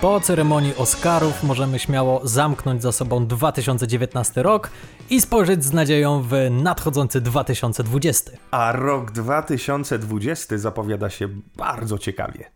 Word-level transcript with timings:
Po 0.00 0.20
ceremonii 0.20 0.76
Oscarów 0.76 1.42
możemy 1.42 1.78
śmiało 1.78 2.20
zamknąć 2.24 2.82
za 2.82 2.92
sobą 2.92 3.26
2019 3.26 4.42
rok 4.42 4.70
i 5.10 5.20
spojrzeć 5.20 5.64
z 5.64 5.72
nadzieją 5.72 6.22
w 6.22 6.32
nadchodzący 6.50 7.20
2020. 7.20 8.30
A 8.50 8.72
rok 8.72 9.10
2020 9.10 10.58
zapowiada 10.58 11.10
się 11.10 11.28
bardzo 11.56 11.98
ciekawie. 11.98 12.50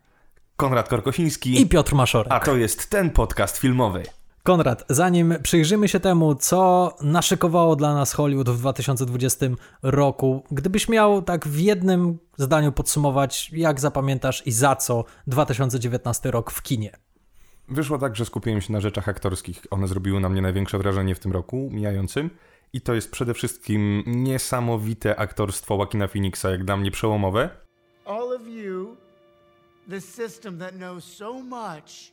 Konrad 0.57 0.89
Korkosiński 0.89 1.61
i 1.61 1.67
Piotr 1.67 1.95
Maszorek. 1.95 2.33
A 2.33 2.41
to 2.41 2.57
jest 2.57 2.91
ten 2.91 3.11
podcast 3.11 3.59
filmowy. 3.59 4.03
Konrad, 4.43 4.85
zanim 4.89 5.35
przyjrzymy 5.43 5.89
się 5.89 6.01
temu, 6.01 6.35
co 6.35 6.93
naszykowało 7.01 7.77
dla 7.77 7.95
nas 7.95 8.13
Hollywood 8.13 8.51
w 8.51 8.59
2020 8.59 9.47
roku, 9.83 10.45
gdybyś 10.51 10.89
miał 10.89 11.23
tak 11.23 11.49
w 11.49 11.59
jednym 11.59 12.19
zdaniu 12.37 12.73
podsumować, 12.73 13.51
jak 13.53 13.81
zapamiętasz 13.81 14.47
i 14.47 14.53
za 14.53 14.77
co 14.77 15.05
2019 15.27 16.31
rok 16.31 16.51
w 16.51 16.63
kinie? 16.63 16.97
Wyszło 17.73 17.99
tak, 17.99 18.17
że 18.17 18.25
skupiłem 18.25 18.61
się 18.61 18.73
na 18.73 18.81
rzeczach 18.81 19.09
aktorskich. 19.09 19.63
One 19.71 19.89
zrobiły 19.89 20.21
na 20.21 20.29
mnie 20.29 20.43
największe 20.43 20.79
wrażenie 20.79 21.15
w 21.15 21.19
tym 21.19 21.33
roku 21.33 21.69
mijającym. 21.73 22.31
I 22.73 22.81
to 22.81 22.95
jest 22.95 23.11
przede 23.11 23.35
wszystkim 23.35 24.03
niesamowite 24.07 25.17
aktorstwo 25.17 25.77
Joaquina 25.77 26.09
Phoenixa, 26.09 26.45
jak 26.51 26.65
dla 26.65 26.77
mnie 26.77 26.91
przełomowe. 26.91 27.51
All 28.05 28.33
of 28.33 28.49
you, 28.49 28.97
the 29.91 30.01
system 30.01 30.59
that 30.59 30.75
knows 30.75 31.05
so 31.05 31.33
much, 31.33 32.13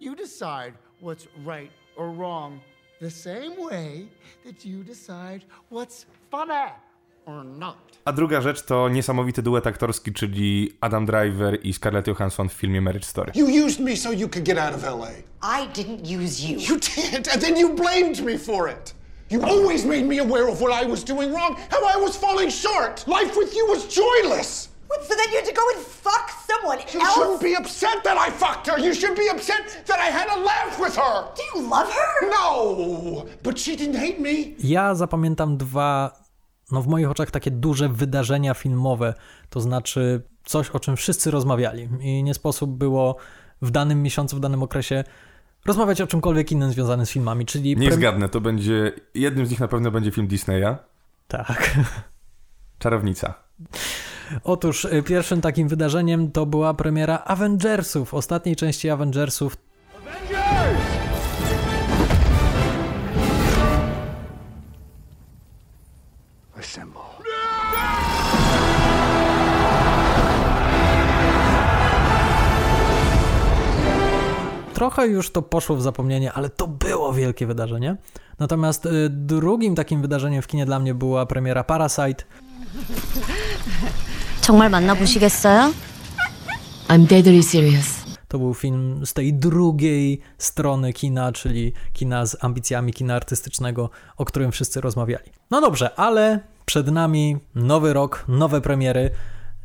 you 0.00 0.16
decide 0.16 0.72
what's 1.02 1.26
right 1.46 1.72
or 1.96 2.16
wrong 2.16 2.60
the 3.00 3.10
same 3.10 3.56
way 3.70 4.08
that 4.44 4.66
you 4.66 4.84
decide 4.84 5.40
what's 5.70 6.06
funny. 6.30 6.72
A 8.04 8.12
druga 8.12 8.40
rzecz 8.40 8.62
to 8.62 8.88
niesamowity 8.88 9.42
duet 9.42 9.66
aktorski, 9.66 10.12
czyli 10.12 10.76
Adam 10.80 11.06
Driver 11.06 11.58
i 11.62 11.72
Scarlett 11.72 12.06
Johansson 12.06 12.48
w 12.48 12.52
filmie 12.52 12.80
Marriage 12.80 13.06
Story. 13.06 13.32
You 13.34 13.66
used 13.66 13.80
me 13.80 13.96
so 13.96 14.12
you 14.12 14.28
could 14.28 14.46
get 14.46 14.58
out 14.58 14.74
of 14.74 14.82
LA. 14.82 15.08
I 15.42 15.66
didn't 15.74 16.20
use 16.20 16.48
you. 16.48 16.58
You 16.58 16.80
did, 16.80 17.28
and 17.28 17.42
then 17.42 17.56
you 17.58 17.74
blamed 17.74 18.24
me 18.24 18.38
for 18.38 18.70
it. 18.70 18.94
You 19.30 19.42
always 19.44 19.84
made 19.84 20.02
me 20.06 20.18
aware 20.18 20.48
of 20.48 20.60
what 20.60 20.84
I 20.84 20.90
was 20.90 21.04
doing 21.04 21.32
wrong, 21.32 21.56
how 21.70 21.98
I 21.98 22.04
was 22.04 22.16
falling 22.16 22.50
short. 22.50 23.04
Life 23.06 23.36
with 23.36 23.54
you 23.54 23.66
was 23.68 23.86
joyless. 23.86 24.68
What, 24.88 25.04
so 25.04 25.14
then 25.14 25.28
you 25.30 25.36
had 25.36 25.46
to 25.46 25.54
go 25.54 25.62
and 25.76 25.86
fuck 25.86 26.30
someone 26.50 26.78
you 26.92 27.00
else? 27.00 27.16
You 27.16 27.22
shouldn't 27.22 27.40
be 27.42 27.54
upset 27.54 28.02
that 28.04 28.18
I 28.18 28.30
fucked 28.30 28.66
her. 28.66 28.76
You 28.80 28.92
should 28.92 29.14
be 29.16 29.28
upset 29.30 29.84
that 29.86 30.00
I 30.00 30.10
had 30.10 30.28
a 30.28 30.40
laugh 30.40 30.80
with 30.80 30.96
her. 30.96 31.28
Do 31.36 31.42
you 31.54 31.70
love 31.70 31.92
her? 31.92 32.30
No, 32.30 33.26
but 33.42 33.58
she 33.58 33.76
didn't 33.76 34.00
hate 34.00 34.18
me. 34.18 34.54
Ja 34.58 34.94
zapamiętam 34.94 35.56
dwa, 35.56 36.10
no 36.72 36.82
w 36.82 36.86
moich 36.86 37.10
oczach 37.10 37.30
takie 37.30 37.50
duże 37.50 37.88
wydarzenia 37.88 38.54
filmowe, 38.54 39.14
to 39.50 39.60
znaczy 39.60 40.22
coś, 40.44 40.70
o 40.70 40.80
czym 40.80 40.96
wszyscy 40.96 41.30
rozmawiali 41.30 41.88
i 42.00 42.22
nie 42.22 42.34
sposób 42.34 42.70
było 42.70 43.16
w 43.62 43.70
danym 43.70 44.02
miesiącu, 44.02 44.36
w 44.36 44.40
danym 44.40 44.62
okresie 44.62 45.04
rozmawiać 45.66 46.00
o 46.00 46.06
czymkolwiek 46.06 46.52
innym 46.52 46.72
związanym 46.72 47.06
z 47.06 47.10
filmami, 47.10 47.46
czyli... 47.46 47.76
Nie 47.76 47.92
zgadnę, 47.92 48.28
to 48.28 48.40
będzie, 48.40 48.92
jednym 49.14 49.46
z 49.46 49.50
nich 49.50 49.60
na 49.60 49.68
pewno 49.68 49.90
będzie 49.90 50.10
film 50.10 50.26
Disneya. 50.26 50.76
Tak. 51.28 51.78
Czarownica. 52.78 53.34
Otóż 54.44 54.84
y, 54.84 55.02
pierwszym 55.02 55.40
takim 55.40 55.68
wydarzeniem 55.68 56.32
to 56.32 56.46
była 56.46 56.74
premiera 56.74 57.18
Avengersów, 57.18 58.14
ostatniej 58.14 58.56
części 58.56 58.90
Avengersów. 58.90 59.56
Avengers! 59.96 60.79
Assemble. 66.59 67.01
Trochę 74.73 75.07
już 75.07 75.31
to 75.31 75.41
poszło 75.41 75.75
w 75.75 75.81
zapomnienie, 75.81 76.33
ale 76.33 76.49
to 76.49 76.67
było 76.67 77.13
wielkie 77.13 77.47
wydarzenie. 77.47 77.95
Natomiast 78.39 78.85
y, 78.85 79.09
drugim 79.09 79.75
takim 79.75 80.01
wydarzeniem 80.01 80.41
w 80.41 80.47
kinie 80.47 80.65
dla 80.65 80.79
mnie 80.79 80.93
była 80.93 81.25
premiera 81.25 81.63
Parasite. 81.63 82.23
정말 84.41 84.69
만나보시겠어요? 84.69 85.73
I'm 86.89 87.05
deadly 87.07 87.43
serious. 87.43 87.98
To 88.30 88.38
był 88.38 88.54
film 88.54 89.06
z 89.06 89.12
tej 89.12 89.34
drugiej 89.34 90.20
strony 90.38 90.92
kina, 90.92 91.32
czyli 91.32 91.72
kina 91.92 92.26
z 92.26 92.44
ambicjami 92.44 92.92
kina 92.92 93.14
artystycznego, 93.14 93.90
o 94.16 94.24
którym 94.24 94.52
wszyscy 94.52 94.80
rozmawiali. 94.80 95.30
No 95.50 95.60
dobrze, 95.60 95.94
ale 95.94 96.40
przed 96.64 96.86
nami 96.86 97.36
nowy 97.54 97.92
rok, 97.92 98.24
nowe 98.28 98.60
premiery. 98.60 99.10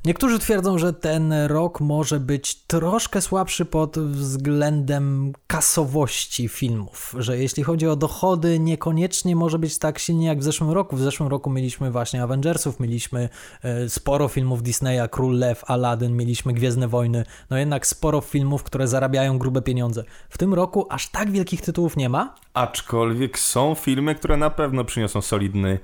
Niektórzy 0.05 0.39
twierdzą, 0.39 0.77
że 0.77 0.93
ten 0.93 1.33
rok 1.33 1.81
może 1.81 2.19
być 2.19 2.55
troszkę 2.55 3.21
słabszy 3.21 3.65
pod 3.65 3.99
względem 3.99 5.33
kasowości 5.47 6.47
filmów, 6.47 7.15
że 7.17 7.37
jeśli 7.37 7.63
chodzi 7.63 7.87
o 7.87 7.95
dochody, 7.95 8.59
niekoniecznie 8.59 9.35
może 9.35 9.59
być 9.59 9.79
tak 9.79 9.99
silnie 9.99 10.27
jak 10.27 10.39
w 10.39 10.43
zeszłym 10.43 10.71
roku. 10.71 10.95
W 10.95 11.01
zeszłym 11.01 11.29
roku 11.29 11.49
mieliśmy 11.49 11.91
właśnie 11.91 12.23
Avengersów, 12.23 12.79
mieliśmy 12.79 13.29
e, 13.63 13.89
sporo 13.89 14.27
filmów 14.27 14.63
Disneya, 14.63 15.09
Król 15.11 15.37
Lew, 15.37 15.63
Aladdin, 15.67 16.15
mieliśmy 16.15 16.53
Gwiezdne 16.53 16.87
Wojny, 16.87 17.25
no 17.49 17.57
jednak 17.57 17.87
sporo 17.87 18.21
filmów, 18.21 18.63
które 18.63 18.87
zarabiają 18.87 19.37
grube 19.37 19.61
pieniądze. 19.61 20.03
W 20.29 20.37
tym 20.37 20.53
roku 20.53 20.87
aż 20.89 21.07
tak 21.09 21.31
wielkich 21.31 21.61
tytułów 21.61 21.97
nie 21.97 22.09
ma. 22.09 22.35
Aczkolwiek 22.53 23.39
są 23.39 23.75
filmy, 23.75 24.15
które 24.15 24.37
na 24.37 24.49
pewno 24.49 24.85
przyniosą 24.85 25.21
solidny 25.21 25.79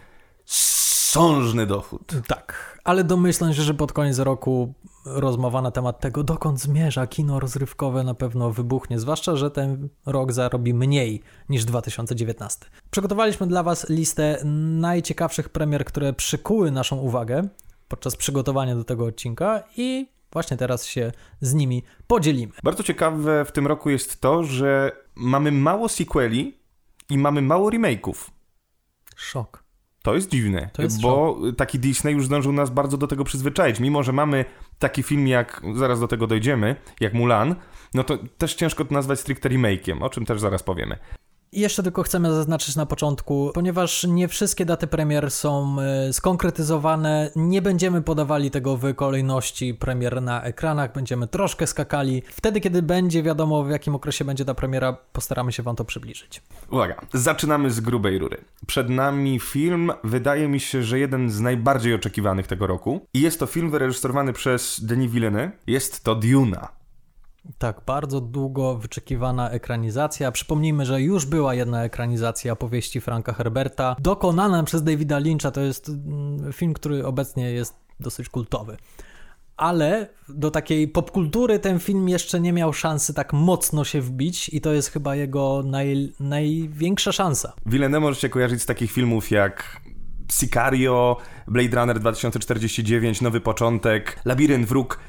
sążny 1.12 1.66
dochód. 1.66 2.14
Tak, 2.28 2.80
ale 2.84 3.04
domyślam 3.04 3.54
się, 3.54 3.62
że 3.62 3.74
pod 3.74 3.94
koniec 3.94 4.20
roku 4.20 4.74
rozmowa 5.06 5.62
na 5.62 5.72
temat 5.72 6.00
tego, 6.00 6.24
dokąd 6.24 6.60
zmierza 6.60 7.08
kino 7.08 7.40
rozrywkowe 7.40 8.04
na 8.04 8.14
pewno 8.14 8.52
wybuchnie, 8.52 9.00
zwłaszcza, 9.00 9.36
że 9.36 9.52
ten 9.52 9.90
rok 10.06 10.32
zarobi 10.32 10.74
mniej 10.74 11.22
niż 11.50 11.66
2019. 11.66 12.66
Przygotowaliśmy 12.92 13.48
dla 13.48 13.64
Was 13.64 13.90
listę 13.90 14.40
najciekawszych 14.80 15.50
premier, 15.50 15.86
które 15.86 16.14
przykuły 16.14 16.72
naszą 16.72 16.98
uwagę 16.98 17.48
podczas 17.88 18.16
przygotowania 18.16 18.76
do 18.76 18.84
tego 18.84 19.06
odcinka 19.06 19.64
i 19.78 20.08
właśnie 20.34 20.58
teraz 20.58 20.86
się 20.86 21.12
z 21.42 21.54
nimi 21.54 21.84
podzielimy. 22.08 22.54
Bardzo 22.64 22.84
ciekawe 22.84 23.46
w 23.46 23.52
tym 23.52 23.68
roku 23.68 23.90
jest 23.90 24.22
to, 24.22 24.44
że 24.44 24.92
mamy 25.16 25.52
mało 25.52 25.90
sequeli 25.90 26.58
i 27.10 27.18
mamy 27.18 27.42
mało 27.42 27.70
remake'ów. 27.70 28.16
Szok. 29.16 29.64
To 30.02 30.16
jest 30.16 30.30
dziwne, 30.30 30.70
to 30.74 30.82
jest 30.82 31.02
bo 31.02 31.38
szok. 31.42 31.56
taki 31.56 31.80
Disney 31.80 32.14
już 32.14 32.26
zdążył 32.26 32.54
nas 32.54 32.70
bardzo 32.70 32.98
do 32.98 33.08
tego 33.08 33.24
przyzwyczaić. 33.24 33.80
Mimo, 33.80 34.04
że 34.04 34.12
mamy 34.12 34.46
taki 34.80 35.04
film 35.04 35.28
jak, 35.28 35.62
zaraz 35.76 36.00
do 36.00 36.08
tego 36.08 36.28
dojdziemy, 36.28 36.76
jak 37.00 37.14
Mulan, 37.14 37.56
no 37.94 38.04
to 38.04 38.18
też 38.38 38.56
ciężko 38.56 38.86
to 38.86 38.94
nazwać 38.94 39.20
stricte 39.20 39.50
remake'iem, 39.50 40.04
o 40.04 40.10
czym 40.10 40.26
też 40.26 40.40
zaraz 40.40 40.64
powiemy. 40.64 40.98
Jeszcze 41.54 41.84
tylko 41.84 42.04
chcemy 42.04 42.34
zaznaczyć 42.34 42.76
na 42.76 42.86
początku, 42.86 43.52
ponieważ 43.54 44.04
nie 44.04 44.28
wszystkie 44.28 44.66
daty 44.66 44.88
premier 44.88 45.32
są 45.32 45.76
e, 45.82 46.14
skonkretyzowane, 46.14 47.32
nie 47.36 47.62
będziemy 47.62 48.02
podawali 48.02 48.52
tego 48.52 48.78
w 48.78 48.96
kolejności 48.96 49.74
premier 49.74 50.22
na 50.22 50.44
ekranach, 50.44 50.94
będziemy 50.94 51.28
troszkę 51.28 51.68
skakali. 51.68 52.24
Wtedy, 52.30 52.62
kiedy 52.62 52.82
będzie 52.82 53.24
wiadomo, 53.24 53.64
w 53.64 53.70
jakim 53.70 53.96
okresie 53.96 54.26
będzie 54.26 54.46
ta 54.46 54.54
premiera, 54.54 54.98
postaramy 55.14 55.52
się 55.52 55.64
Wam 55.64 55.76
to 55.76 55.86
przybliżyć. 55.86 56.42
Uwaga, 56.70 56.96
zaczynamy 57.14 57.72
z 57.72 57.80
grubej 57.80 58.18
rury. 58.18 58.38
Przed 58.68 58.90
nami 58.90 59.40
film, 59.40 59.92
wydaje 60.04 60.48
mi 60.48 60.60
się, 60.60 60.84
że 60.84 61.00
jeden 61.00 61.30
z 61.30 61.40
najbardziej 61.40 61.94
oczekiwanych 61.94 62.48
tego 62.48 62.68
roku. 62.68 63.06
I 63.14 63.22
jest 63.22 63.40
to 63.40 63.46
film 63.46 63.72
wyreżyserowany 63.72 64.34
przez 64.34 64.86
Denis 64.86 65.12
Villeneuve. 65.12 65.52
Jest 65.68 66.04
to 66.04 66.16
Duna. 66.16 66.81
Tak, 67.58 67.82
bardzo 67.86 68.22
długo 68.22 68.78
wyczekiwana 68.78 69.50
ekranizacja. 69.50 70.32
Przypomnijmy, 70.32 70.86
że 70.86 71.02
już 71.02 71.26
była 71.26 71.56
jedna 71.56 71.84
ekranizacja 71.84 72.56
powieści 72.56 73.02
Franka 73.02 73.34
Herberta, 73.34 73.96
dokonana 74.00 74.64
przez 74.64 74.84
Davida 74.84 75.20
Lyncha. 75.20 75.52
To 75.52 75.62
jest 75.62 75.90
mm, 75.90 76.54
film, 76.54 76.74
który 76.74 77.06
obecnie 77.06 77.52
jest 77.52 77.76
dosyć 78.00 78.30
kultowy. 78.30 78.78
Ale 79.58 80.10
do 80.30 80.52
takiej 80.52 80.88
popkultury 80.88 81.60
ten 81.60 81.80
film 81.80 82.10
jeszcze 82.10 82.40
nie 82.40 82.54
miał 82.54 82.74
szansy 82.74 83.14
tak 83.14 83.34
mocno 83.34 83.84
się 83.84 84.02
wbić 84.02 84.50
i 84.50 84.62
to 84.62 84.74
jest 84.74 84.90
chyba 84.90 85.16
jego 85.16 85.64
naj, 85.66 86.14
największa 86.20 87.12
szansa. 87.12 87.54
Villeneuve 87.66 88.02
możecie 88.02 88.30
kojarzyć 88.30 88.62
z 88.62 88.66
takich 88.66 88.92
filmów 88.92 89.32
jak 89.32 89.82
Sicario, 90.32 91.18
Blade 91.48 91.76
Runner 91.76 92.00
2049, 92.00 93.22
Nowy 93.22 93.42
Początek, 93.42 94.20
Labirynt 94.26 94.68
Wróg, 94.68 95.00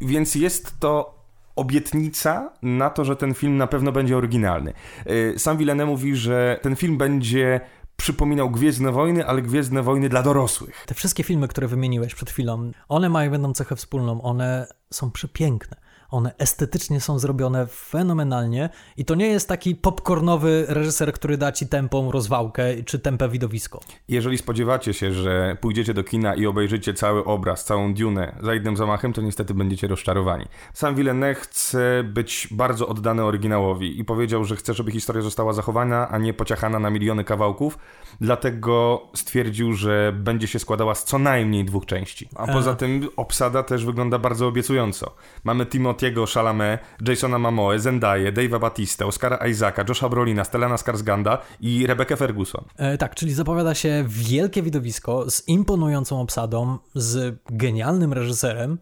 więc 0.00 0.34
jest 0.34 0.80
to 0.80 1.21
obietnica 1.56 2.52
na 2.62 2.90
to, 2.90 3.04
że 3.04 3.16
ten 3.16 3.34
film 3.34 3.56
na 3.56 3.66
pewno 3.66 3.92
będzie 3.92 4.16
oryginalny. 4.16 4.72
Y, 5.06 5.34
sam 5.38 5.56
Villeneuve 5.56 5.90
mówi, 5.90 6.16
że 6.16 6.58
ten 6.62 6.76
film 6.76 6.98
będzie 6.98 7.60
przypominał 7.96 8.50
Gwiezdne 8.50 8.92
Wojny, 8.92 9.26
ale 9.26 9.42
Gwiezdne 9.42 9.82
Wojny 9.82 10.08
dla 10.08 10.22
dorosłych. 10.22 10.84
Te 10.86 10.94
wszystkie 10.94 11.22
filmy, 11.22 11.48
które 11.48 11.68
wymieniłeś 11.68 12.14
przed 12.14 12.30
chwilą, 12.30 12.72
one 12.88 13.08
mają 13.08 13.32
jedną 13.32 13.52
cechę 13.52 13.76
wspólną, 13.76 14.22
one 14.22 14.66
są 14.92 15.10
przepiękne. 15.10 15.81
One 16.12 16.34
estetycznie 16.38 17.00
są 17.00 17.18
zrobione 17.18 17.66
fenomenalnie 17.66 18.70
i 18.96 19.04
to 19.04 19.14
nie 19.14 19.26
jest 19.26 19.48
taki 19.48 19.76
popcornowy 19.76 20.64
reżyser, 20.68 21.12
który 21.12 21.36
da 21.36 21.52
ci 21.52 21.66
tempą 21.66 22.10
rozwałkę 22.10 22.82
czy 22.86 22.98
tempę 22.98 23.28
widowisko. 23.28 23.80
Jeżeli 24.08 24.38
spodziewacie 24.38 24.94
się, 24.94 25.12
że 25.12 25.56
pójdziecie 25.60 25.94
do 25.94 26.04
kina 26.04 26.34
i 26.34 26.46
obejrzycie 26.46 26.94
cały 26.94 27.24
obraz, 27.24 27.64
całą 27.64 27.94
Dune 27.94 28.36
za 28.42 28.54
jednym 28.54 28.76
zamachem, 28.76 29.12
to 29.12 29.22
niestety 29.22 29.54
będziecie 29.54 29.86
rozczarowani. 29.86 30.44
Sam 30.74 30.94
Villeneuve 30.94 31.38
chce 31.38 32.04
być 32.04 32.48
bardzo 32.50 32.88
oddany 32.88 33.24
oryginałowi 33.24 34.00
i 34.00 34.04
powiedział, 34.04 34.44
że 34.44 34.56
chce, 34.56 34.74
żeby 34.74 34.90
historia 34.90 35.22
została 35.22 35.52
zachowana, 35.52 36.08
a 36.08 36.18
nie 36.18 36.34
pociachana 36.34 36.78
na 36.78 36.90
miliony 36.90 37.24
kawałków, 37.24 37.78
dlatego 38.20 39.02
stwierdził, 39.14 39.72
że 39.72 40.12
będzie 40.16 40.46
się 40.46 40.58
składała 40.58 40.94
z 40.94 41.04
co 41.04 41.18
najmniej 41.18 41.64
dwóch 41.64 41.86
części. 41.86 42.28
A 42.34 42.46
poza 42.46 42.70
e. 42.70 42.76
tym 42.76 43.08
obsada 43.16 43.62
też 43.62 43.84
wygląda 43.84 44.18
bardzo 44.18 44.46
obiecująco. 44.46 45.14
Mamy 45.44 45.66
Timotiego 46.02 46.26
Chalamet, 46.26 46.80
Jasona 47.08 47.38
Momoe, 47.38 47.78
Zendaya, 47.78 48.32
Dave'a 48.32 48.60
Batista, 48.60 49.06
Oscara 49.06 49.46
Isaaca, 49.46 49.84
Josha 49.88 50.08
Brolina, 50.08 50.44
Stellana 50.44 50.76
Skarsganda 50.76 51.38
i 51.60 51.86
Rebecca 51.86 52.16
Ferguson. 52.16 52.64
E, 52.76 52.98
tak, 52.98 53.14
czyli 53.14 53.34
zapowiada 53.34 53.74
się 53.74 54.04
wielkie 54.08 54.62
widowisko 54.62 55.30
z 55.30 55.48
imponującą 55.48 56.20
obsadą, 56.20 56.78
z 56.94 57.38
genialnym 57.50 58.12
reżyserem, 58.12 58.78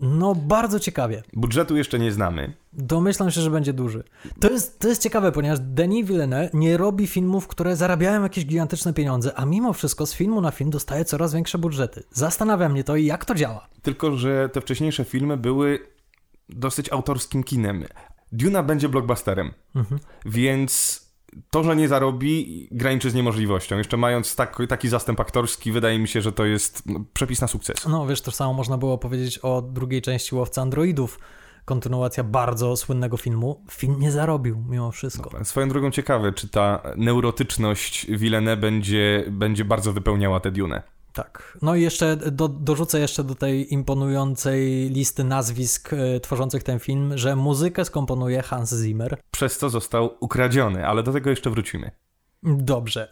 no, 0.00 0.34
bardzo 0.34 0.80
ciekawie. 0.80 1.22
Budżetu 1.32 1.76
jeszcze 1.76 1.98
nie 1.98 2.12
znamy. 2.12 2.52
Domyślam 2.72 3.30
się, 3.30 3.40
że 3.40 3.50
będzie 3.50 3.72
duży. 3.72 4.04
To 4.40 4.50
jest, 4.50 4.78
to 4.78 4.88
jest 4.88 5.02
ciekawe, 5.02 5.32
ponieważ 5.32 5.58
Denis 5.60 6.06
Villeneuve 6.06 6.50
nie 6.54 6.76
robi 6.76 7.06
filmów, 7.06 7.46
które 7.46 7.76
zarabiają 7.76 8.22
jakieś 8.22 8.46
gigantyczne 8.46 8.92
pieniądze, 8.92 9.32
a 9.34 9.44
mimo 9.44 9.72
wszystko 9.72 10.06
z 10.06 10.14
filmu 10.14 10.40
na 10.40 10.50
film 10.50 10.70
dostaje 10.70 11.04
coraz 11.04 11.34
większe 11.34 11.58
budżety. 11.58 12.02
Zastanawia 12.12 12.68
mnie 12.68 12.84
to 12.84 12.96
i 12.96 13.06
jak 13.06 13.24
to 13.24 13.34
działa. 13.34 13.68
Tylko, 13.82 14.16
że 14.16 14.48
te 14.48 14.60
wcześniejsze 14.60 15.04
filmy 15.04 15.36
były 15.36 15.78
dosyć 16.56 16.92
autorskim 16.92 17.44
kinem. 17.44 17.84
Duna 18.32 18.62
będzie 18.62 18.88
blockbusterem, 18.88 19.50
mhm. 19.74 20.00
więc 20.24 21.00
to, 21.50 21.64
że 21.64 21.76
nie 21.76 21.88
zarobi, 21.88 22.68
graniczy 22.70 23.10
z 23.10 23.14
niemożliwością. 23.14 23.78
Jeszcze 23.78 23.96
mając 23.96 24.36
tak, 24.36 24.58
taki 24.68 24.88
zastęp 24.88 25.20
aktorski, 25.20 25.72
wydaje 25.72 25.98
mi 25.98 26.08
się, 26.08 26.22
że 26.22 26.32
to 26.32 26.44
jest 26.44 26.82
no, 26.86 27.00
przepis 27.12 27.40
na 27.40 27.46
sukces. 27.46 27.86
No 27.86 28.06
wiesz, 28.06 28.20
to 28.20 28.30
samo 28.30 28.52
można 28.52 28.78
było 28.78 28.98
powiedzieć 28.98 29.38
o 29.38 29.62
drugiej 29.62 30.02
części 30.02 30.34
Łowca 30.34 30.62
Androidów. 30.62 31.18
Kontynuacja 31.64 32.24
bardzo 32.24 32.76
słynnego 32.76 33.16
filmu. 33.16 33.64
Film 33.70 34.00
nie 34.00 34.12
zarobił 34.12 34.64
mimo 34.68 34.90
wszystko. 34.90 35.30
No, 35.38 35.44
swoją 35.44 35.68
drogą 35.68 35.90
ciekawe, 35.90 36.32
czy 36.32 36.48
ta 36.48 36.82
neurotyczność 36.96 38.06
Villeneuve 38.06 38.60
będzie, 38.60 39.24
będzie 39.30 39.64
bardzo 39.64 39.92
wypełniała 39.92 40.40
tę 40.40 40.50
Dune. 40.50 40.82
Tak. 41.12 41.58
No 41.62 41.74
i 41.74 41.82
jeszcze 41.82 42.16
do, 42.16 42.48
dorzucę 42.48 43.00
jeszcze 43.00 43.24
do 43.24 43.34
tej 43.34 43.74
imponującej 43.74 44.90
listy 44.90 45.24
nazwisk 45.24 45.92
y, 45.92 46.20
tworzących 46.20 46.62
ten 46.62 46.78
film, 46.78 47.18
że 47.18 47.36
muzykę 47.36 47.84
skomponuje 47.84 48.42
Hans 48.42 48.74
Zimmer. 48.82 49.20
Przez 49.30 49.58
co 49.58 49.70
został 49.70 50.16
ukradziony, 50.20 50.86
ale 50.86 51.02
do 51.02 51.12
tego 51.12 51.30
jeszcze 51.30 51.50
wrócimy. 51.50 51.90
Dobrze. 52.42 53.08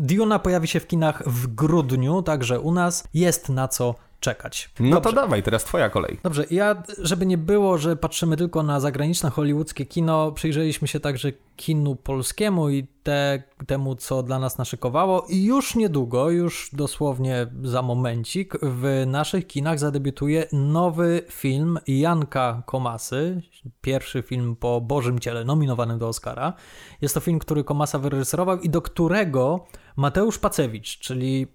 Duna 0.00 0.38
pojawi 0.38 0.68
się 0.68 0.80
w 0.80 0.86
kinach 0.86 1.22
w 1.28 1.54
grudniu, 1.54 2.22
także 2.22 2.60
u 2.60 2.72
nas 2.72 3.08
jest 3.14 3.48
na 3.48 3.68
co 3.68 3.94
czekać. 4.20 4.70
No 4.80 4.90
Dobrze. 4.90 5.10
to 5.10 5.16
dawaj, 5.16 5.42
teraz 5.42 5.64
twoja 5.64 5.90
kolej. 5.90 6.18
Dobrze, 6.22 6.44
ja, 6.50 6.82
żeby 6.98 7.26
nie 7.26 7.38
było, 7.38 7.78
że 7.78 7.96
patrzymy 7.96 8.36
tylko 8.36 8.62
na 8.62 8.80
zagraniczne 8.80 9.30
hollywoodzkie 9.30 9.86
kino, 9.86 10.32
przyjrzeliśmy 10.32 10.88
się 10.88 11.00
także 11.00 11.32
kinu 11.56 11.96
polskiemu 11.96 12.70
i 12.70 12.86
te, 13.02 13.42
temu, 13.66 13.96
co 13.96 14.22
dla 14.22 14.38
nas 14.38 14.58
naszykowało 14.58 15.26
i 15.28 15.44
już 15.44 15.74
niedługo, 15.74 16.30
już 16.30 16.70
dosłownie 16.72 17.46
za 17.62 17.82
momencik, 17.82 18.54
w 18.62 19.04
naszych 19.06 19.46
kinach 19.46 19.78
zadebiutuje 19.78 20.46
nowy 20.52 21.22
film 21.30 21.78
Janka 21.86 22.62
Komasy, 22.66 23.42
pierwszy 23.80 24.22
film 24.22 24.56
po 24.56 24.80
Bożym 24.80 25.18
Ciele 25.18 25.44
nominowanym 25.44 25.98
do 25.98 26.08
Oscara. 26.08 26.52
Jest 27.00 27.14
to 27.14 27.20
film, 27.20 27.38
który 27.38 27.64
Komasa 27.64 27.98
wyreżyserował 27.98 28.58
i 28.60 28.70
do 28.70 28.82
którego 28.82 29.66
Mateusz 29.96 30.38
Pacewicz, 30.38 30.98
czyli 30.98 31.46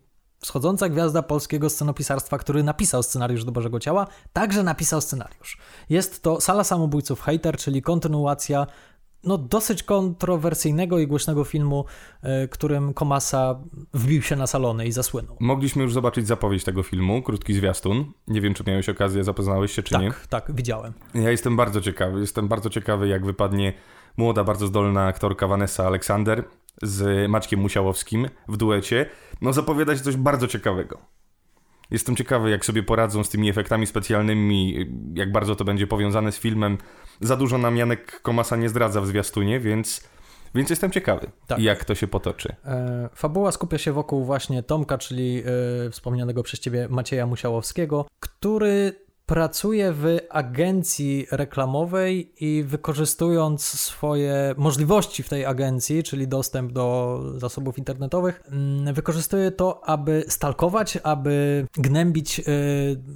wschodząca 0.46 0.90
gwiazda 0.90 1.22
polskiego 1.22 1.70
scenopisarstwa, 1.70 2.38
który 2.38 2.64
napisał 2.64 3.04
scenariusz 3.04 3.44
do 3.44 3.52
Bożego 3.52 3.80
Ciała, 3.80 4.08
także 4.34 4.64
napisał 4.64 5.02
scenariusz. 5.02 5.58
Jest 5.90 6.24
to 6.24 6.42
Sala 6.42 6.64
Samobójców 6.64 7.22
Hater, 7.22 7.58
czyli 7.58 7.82
kontynuacja 7.82 8.68
no, 9.24 9.38
dosyć 9.38 9.84
kontrowersyjnego 9.84 11.00
i 11.00 11.08
głośnego 11.08 11.44
filmu, 11.44 11.86
y, 12.44 12.48
którym 12.48 12.94
Komasa 12.94 13.60
wbił 13.94 14.22
się 14.22 14.36
na 14.36 14.48
salony 14.48 14.88
i 14.88 14.92
zasłynął. 14.92 15.38
Mogliśmy 15.40 15.84
już 15.84 15.94
zobaczyć 15.94 16.28
zapowiedź 16.28 16.64
tego 16.64 16.84
filmu, 16.84 17.22
krótki 17.22 17.54
zwiastun. 17.54 18.12
Nie 18.28 18.42
wiem, 18.42 18.54
czy 18.54 18.64
miałeś 18.68 18.90
okazję, 18.90 19.24
zapoznałeś 19.24 19.72
się, 19.72 19.84
czy 19.84 19.92
tak, 19.92 20.02
nie? 20.02 20.10
Tak, 20.10 20.28
tak, 20.28 20.56
widziałem. 20.56 20.94
Ja 21.14 21.32
jestem 21.32 21.56
bardzo 21.56 21.82
ciekawy. 21.82 22.20
Jestem 22.20 22.48
bardzo 22.48 22.70
ciekawy, 22.70 23.08
jak 23.08 23.26
wypadnie 23.26 23.74
młoda, 24.18 24.44
bardzo 24.44 24.68
zdolna 24.68 25.06
aktorka 25.06 25.48
Vanessa 25.48 25.88
Aleksander 25.88 26.44
z 26.82 27.30
Maćkiem 27.30 27.60
Musiałowskim 27.60 28.30
w 28.48 28.58
duecie, 28.58 29.10
no 29.42 29.54
zapowiada 29.54 29.98
się 29.98 30.04
coś 30.04 30.16
bardzo 30.16 30.48
ciekawego. 30.48 30.98
Jestem 31.92 32.16
ciekawy, 32.16 32.50
jak 32.50 32.66
sobie 32.66 32.84
poradzą 32.84 33.24
z 33.24 33.30
tymi 33.30 33.50
efektami 33.50 33.88
specjalnymi, 33.88 34.86
jak 35.14 35.32
bardzo 35.32 35.56
to 35.56 35.66
będzie 35.66 35.88
powiązane 35.88 36.32
z 36.32 36.38
filmem. 36.38 36.78
Za 37.22 37.36
dużo 37.38 37.58
nam 37.58 37.78
Janek 37.78 38.22
Komasa 38.22 38.56
nie 38.56 38.70
zdradza 38.70 39.02
w 39.02 39.08
zwiastunie, 39.08 39.60
więc, 39.60 40.10
więc 40.56 40.70
jestem 40.70 40.92
ciekawy, 40.92 41.32
tak. 41.48 41.60
jak 41.60 41.86
to 41.86 41.96
się 41.96 42.08
potoczy. 42.08 42.56
E, 42.66 43.10
fabuła 43.16 43.52
skupia 43.52 43.78
się 43.78 43.92
wokół 43.92 44.24
właśnie 44.24 44.64
Tomka, 44.64 44.98
czyli 44.98 45.44
e, 45.86 45.90
wspomnianego 45.90 46.44
przez 46.44 46.60
ciebie 46.60 46.88
Macieja 46.90 47.26
Musiałowskiego, 47.26 48.06
który 48.20 49.05
pracuje 49.26 49.94
w 49.94 50.18
agencji 50.30 51.28
reklamowej 51.32 52.34
i 52.40 52.64
wykorzystując 52.64 53.64
swoje 53.64 54.56
możliwości 54.58 55.24
w 55.24 55.30
tej 55.30 55.46
agencji, 55.46 56.04
czyli 56.04 56.28
dostęp 56.28 56.72
do 56.72 57.20
zasobów 57.38 57.78
internetowych, 57.78 58.44
mm, 58.52 58.94
wykorzystuje 58.94 59.52
to, 59.52 59.90
aby 59.90 60.24
stalkować, 60.28 60.98
aby 61.04 61.68
gnębić 61.74 62.40
y, 62.40 62.44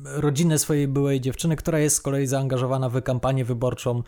rodzinę 0.06 0.59
swojej 0.59 0.88
byłej 0.88 1.21
dziewczyny, 1.21 1.56
która 1.56 1.79
jest 1.79 1.95
z 1.95 2.01
kolei 2.01 2.27
zaangażowana 2.27 2.89
w 2.89 3.01
kampanię 3.01 3.45
wyborczą 3.45 4.03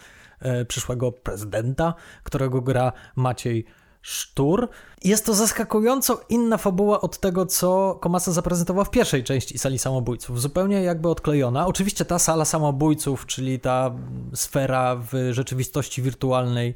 y, 0.62 0.66
przyszłego 0.66 1.12
prezydenta, 1.12 1.94
którego 2.24 2.62
gra 2.62 2.94
Maciej 3.16 3.66
Sztur. 4.02 4.70
Jest 5.04 5.26
to 5.26 5.34
zaskakująco 5.34 6.22
inna 6.30 6.58
fabuła 6.58 7.02
od 7.02 7.20
tego, 7.20 7.46
co 7.46 7.98
Komasa 8.02 8.32
zaprezentował 8.32 8.86
w 8.86 8.90
pierwszej 8.90 9.24
części 9.24 9.60
Sali 9.60 9.80
Samobójców. 9.80 10.42
Zupełnie 10.42 10.84
jakby 10.84 11.10
odklejona. 11.10 11.68
Oczywiście 11.68 12.06
ta 12.06 12.20
Sala 12.20 12.46
Samobójców, 12.46 13.26
czyli 13.26 13.60
ta 13.60 13.92
sfera 14.34 14.96
w 14.96 15.14
rzeczywistości 15.32 16.02
wirtualnej, 16.02 16.76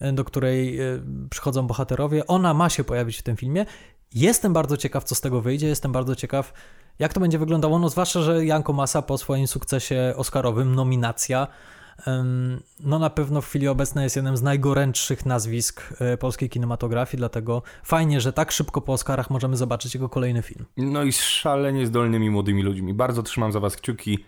e, 0.00 0.12
do 0.12 0.24
której 0.24 0.80
e, 0.80 0.84
przychodzą 1.30 1.66
bohaterowie, 1.66 2.26
ona 2.26 2.54
ma 2.54 2.68
się 2.68 2.84
pojawić 2.84 3.18
w 3.18 3.22
tym 3.22 3.36
filmie. 3.36 3.66
Jestem 4.14 4.52
bardzo 4.52 4.76
ciekaw, 4.76 5.04
co 5.04 5.14
z 5.14 5.20
tego 5.20 5.40
wyjdzie. 5.40 5.66
Jestem 5.66 5.92
bardzo 5.92 6.16
ciekaw, 6.16 6.52
jak 6.98 7.12
to 7.12 7.20
będzie 7.20 7.38
wyglądało. 7.38 7.78
No 7.78 7.88
zwłaszcza, 7.88 8.22
że 8.22 8.46
Jan 8.46 8.62
Komasa 8.62 9.02
po 9.02 9.18
swoim 9.18 9.46
sukcesie 9.46 10.14
oscarowym, 10.16 10.74
nominacja, 10.74 11.46
no 12.80 12.98
na 12.98 13.10
pewno 13.10 13.40
w 13.40 13.46
chwili 13.46 13.68
obecnej 13.68 14.02
jest 14.02 14.16
jednym 14.16 14.36
z 14.36 14.42
najgorętszych 14.42 15.26
nazwisk 15.26 15.82
e, 16.00 16.16
polskiej 16.16 16.50
kinematografii, 16.50 17.18
dlatego 17.18 17.62
fajnie, 17.84 18.20
że 18.20 18.32
tak 18.32 18.52
szybko 18.52 18.80
po 18.80 18.92
Oscarach 18.92 19.30
możemy 19.30 19.56
zobaczyć 19.56 19.94
jego 19.94 20.08
kolejny 20.08 20.42
film. 20.42 20.66
No 20.76 21.02
i 21.02 21.12
z 21.12 21.20
szalenie 21.20 21.86
zdolnymi 21.86 22.30
młodymi 22.30 22.62
ludźmi. 22.62 22.94
Bardzo 22.94 23.22
trzymam 23.22 23.52
za 23.52 23.60
was 23.60 23.76
kciuki, 23.76 24.24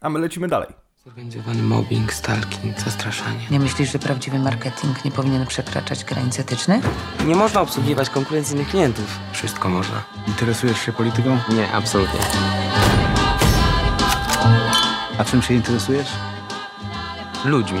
a 0.00 0.10
my 0.10 0.18
lecimy 0.18 0.48
dalej. 0.48 0.68
Zorganizowany 1.04 1.62
mobbing, 1.62 2.12
stalking, 2.12 2.80
zastraszanie. 2.80 3.46
Nie 3.50 3.60
myślisz, 3.60 3.92
że 3.92 3.98
prawdziwy 3.98 4.38
marketing 4.38 5.04
nie 5.04 5.10
powinien 5.10 5.46
przekraczać 5.46 6.04
granic 6.04 6.40
etycznych? 6.40 6.84
Nie 7.26 7.34
można 7.36 7.60
obsługiwać 7.60 8.10
konkurencyjnych 8.10 8.68
klientów. 8.68 9.18
Wszystko 9.32 9.68
można. 9.68 10.04
Interesujesz 10.26 10.78
się 10.78 10.92
polityką? 10.92 11.38
Nie, 11.48 11.72
absolutnie. 11.72 12.20
A 15.18 15.24
czym 15.24 15.42
się 15.42 15.54
interesujesz? 15.54 16.08
Ludźmi. 17.44 17.80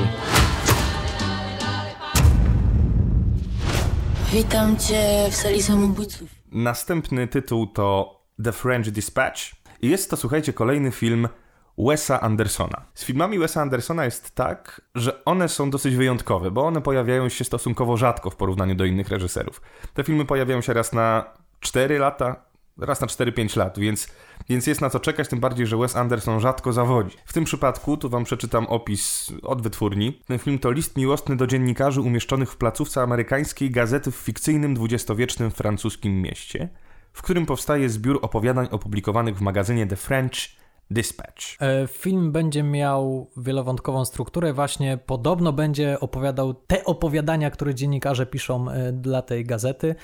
Witam 4.32 4.76
cię 4.76 5.26
w 5.30 5.34
sali 5.34 5.62
samobójców. 5.62 6.28
Następny 6.52 7.26
tytuł 7.26 7.66
to 7.66 8.18
The 8.44 8.52
French 8.52 8.90
Dispatch. 8.90 9.40
I 9.82 9.88
jest 9.88 10.10
to, 10.10 10.16
słuchajcie, 10.16 10.52
kolejny 10.52 10.90
film 10.90 11.28
Wesa 11.78 12.20
Andersona. 12.20 12.84
Z 12.94 13.04
filmami 13.04 13.38
Wesa 13.38 13.62
Andersona 13.62 14.04
jest 14.04 14.34
tak, 14.34 14.80
że 14.94 15.24
one 15.24 15.48
są 15.48 15.70
dosyć 15.70 15.96
wyjątkowe, 15.96 16.50
bo 16.50 16.66
one 16.66 16.80
pojawiają 16.80 17.28
się 17.28 17.44
stosunkowo 17.44 17.96
rzadko 17.96 18.30
w 18.30 18.36
porównaniu 18.36 18.74
do 18.74 18.84
innych 18.84 19.08
reżyserów. 19.08 19.62
Te 19.94 20.04
filmy 20.04 20.24
pojawiają 20.24 20.60
się 20.60 20.72
raz 20.72 20.92
na 20.92 21.24
4 21.60 21.98
lata, 21.98 22.47
raz 22.78 23.00
na 23.00 23.06
4-5 23.06 23.56
lat, 23.56 23.78
więc, 23.78 24.08
więc 24.48 24.66
jest 24.66 24.80
na 24.80 24.90
co 24.90 25.00
czekać, 25.00 25.28
tym 25.28 25.40
bardziej, 25.40 25.66
że 25.66 25.76
Wes 25.76 25.96
Anderson 25.96 26.40
rzadko 26.40 26.72
zawodzi. 26.72 27.16
W 27.24 27.32
tym 27.32 27.44
przypadku, 27.44 27.96
tu 27.96 28.08
wam 28.08 28.24
przeczytam 28.24 28.66
opis 28.66 29.32
od 29.42 29.62
wytwórni. 29.62 30.20
Ten 30.26 30.38
film 30.38 30.58
to 30.58 30.70
list 30.70 30.96
miłosny 30.96 31.36
do 31.36 31.46
dziennikarzy 31.46 32.00
umieszczonych 32.00 32.52
w 32.52 32.56
placówce 32.56 33.02
amerykańskiej 33.02 33.70
gazety 33.70 34.10
w 34.10 34.16
fikcyjnym 34.16 34.74
dwudziestowiecznym 34.74 35.50
francuskim 35.50 36.22
mieście, 36.22 36.68
w 37.12 37.22
którym 37.22 37.46
powstaje 37.46 37.88
zbiór 37.88 38.18
opowiadań 38.22 38.68
opublikowanych 38.70 39.38
w 39.38 39.40
magazynie 39.40 39.86
The 39.86 39.96
French 39.96 40.58
Dispatch. 40.90 41.42
E, 41.60 41.86
film 41.86 42.32
będzie 42.32 42.62
miał 42.62 43.30
wielowątkową 43.36 44.04
strukturę, 44.04 44.52
właśnie 44.52 44.98
podobno 45.06 45.52
będzie 45.52 46.00
opowiadał 46.00 46.54
te 46.54 46.84
opowiadania, 46.84 47.50
które 47.50 47.74
dziennikarze 47.74 48.26
piszą 48.26 48.70
e, 48.70 48.92
dla 48.92 49.22
tej 49.22 49.44
gazety. 49.44 49.94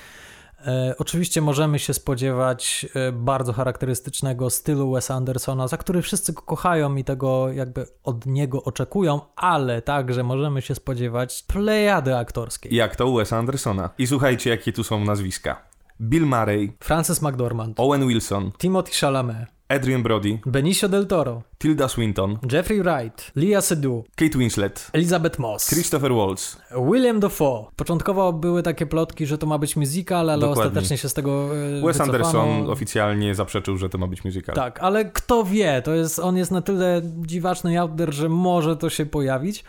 E, 0.65 0.95
oczywiście 0.97 1.41
możemy 1.41 1.79
się 1.79 1.93
spodziewać 1.93 2.85
bardzo 3.13 3.53
charakterystycznego 3.53 4.49
stylu 4.49 4.91
Wesa 4.91 5.15
Andersona, 5.15 5.67
za 5.67 5.77
który 5.77 6.01
wszyscy 6.01 6.33
go 6.33 6.41
kochają 6.41 6.95
i 6.95 7.03
tego 7.03 7.51
jakby 7.51 7.85
od 8.03 8.25
niego 8.25 8.63
oczekują, 8.63 9.21
ale 9.35 9.81
także 9.81 10.23
możemy 10.23 10.61
się 10.61 10.75
spodziewać 10.75 11.43
plejady 11.47 12.17
aktorskiej. 12.17 12.75
Jak 12.75 12.95
to 12.95 13.07
u 13.07 13.15
Wesa 13.15 13.37
Andersona. 13.37 13.89
I 13.97 14.07
słuchajcie, 14.07 14.49
jakie 14.49 14.73
tu 14.73 14.83
są 14.83 15.05
nazwiska. 15.05 15.61
Bill 16.01 16.25
Murray, 16.25 16.77
Francis 16.79 17.21
McDormand, 17.21 17.79
Owen 17.79 18.07
Wilson, 18.07 18.51
Timothy 18.57 18.91
Chalamet, 18.91 19.54
Adrian 19.67 20.03
Brody, 20.03 20.39
Benicio 20.45 20.87
del 20.87 21.07
Toro, 21.07 21.43
Tilda 21.57 21.87
Swinton, 21.87 22.37
Jeffrey 22.51 22.81
Wright, 22.83 23.31
Lia 23.35 23.61
Seydoux, 23.61 24.05
Kate 24.15 24.37
Winslet, 24.37 24.89
Elizabeth 24.93 25.39
Moss, 25.39 25.69
Christopher 25.69 26.13
Waltz, 26.13 26.57
William 26.91 27.19
Dafoe. 27.19 27.65
Początkowo 27.75 28.33
były 28.33 28.63
takie 28.63 28.85
plotki, 28.85 29.25
że 29.25 29.37
to 29.37 29.47
ma 29.47 29.57
być 29.57 29.75
musical, 29.75 30.29
ale 30.29 30.39
Dokładnie. 30.41 30.63
ostatecznie 30.63 30.97
się 30.97 31.09
z 31.09 31.13
tego 31.13 31.57
e, 31.57 31.81
Wes 31.81 31.97
wycofano. 31.97 32.13
Anderson 32.13 32.69
oficjalnie 32.69 33.35
zaprzeczył, 33.35 33.77
że 33.77 33.89
to 33.89 33.97
ma 33.97 34.07
być 34.07 34.23
musical. 34.23 34.55
Tak, 34.55 34.79
ale 34.79 35.05
kto 35.05 35.43
wie, 35.43 35.81
to 35.81 35.93
jest, 35.93 36.19
on 36.19 36.37
jest 36.37 36.51
na 36.51 36.61
tyle 36.61 37.01
dziwaczny 37.03 37.73
i 37.73 37.77
out 37.77 37.91
there, 37.97 38.13
że 38.13 38.29
może 38.29 38.77
to 38.77 38.89
się 38.89 39.05
pojawić. 39.05 39.63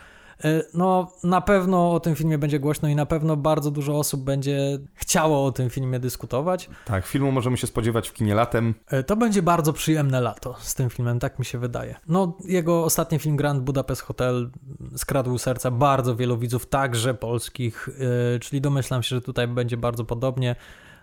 E, 0.45 0.63
No, 0.73 1.11
na 1.23 1.41
pewno 1.41 1.91
o 1.93 1.99
tym 1.99 2.15
filmie 2.15 2.37
będzie 2.37 2.59
głośno 2.59 2.89
i 2.89 2.95
na 2.95 3.05
pewno 3.05 3.37
bardzo 3.37 3.71
dużo 3.71 3.97
osób 3.99 4.21
będzie 4.23 4.79
chciało 4.93 5.45
o 5.45 5.51
tym 5.51 5.69
filmie 5.69 5.99
dyskutować. 5.99 6.69
Tak, 6.85 7.05
filmu 7.05 7.31
możemy 7.31 7.57
się 7.57 7.67
spodziewać 7.67 8.09
w 8.09 8.13
kinie 8.13 8.35
latem. 8.35 8.73
E, 8.87 9.03
To 9.03 9.15
będzie 9.15 9.41
bardzo 9.41 9.73
przyjemne 9.73 10.21
lato 10.21 10.55
z 10.59 10.75
tym 10.75 10.89
filmem, 10.89 11.19
tak 11.19 11.39
mi 11.39 11.45
się 11.45 11.57
wydaje. 11.57 11.95
No, 12.07 12.37
jego 12.45 12.83
ostatni 12.83 13.19
film 13.19 13.35
Grand 13.35 13.63
Budapest 13.63 14.01
Hotel 14.01 14.49
skradł 14.95 15.37
serca 15.37 15.71
bardzo 15.71 16.15
wielu 16.15 16.37
widzów, 16.37 16.65
także 16.65 17.13
polskich, 17.13 17.89
e, 18.35 18.39
czyli 18.39 18.61
domyślam 18.61 19.03
się, 19.03 19.15
że 19.15 19.21
tutaj 19.21 19.47
będzie 19.47 19.77
bardzo 19.77 20.05
podobnie. 20.05 20.55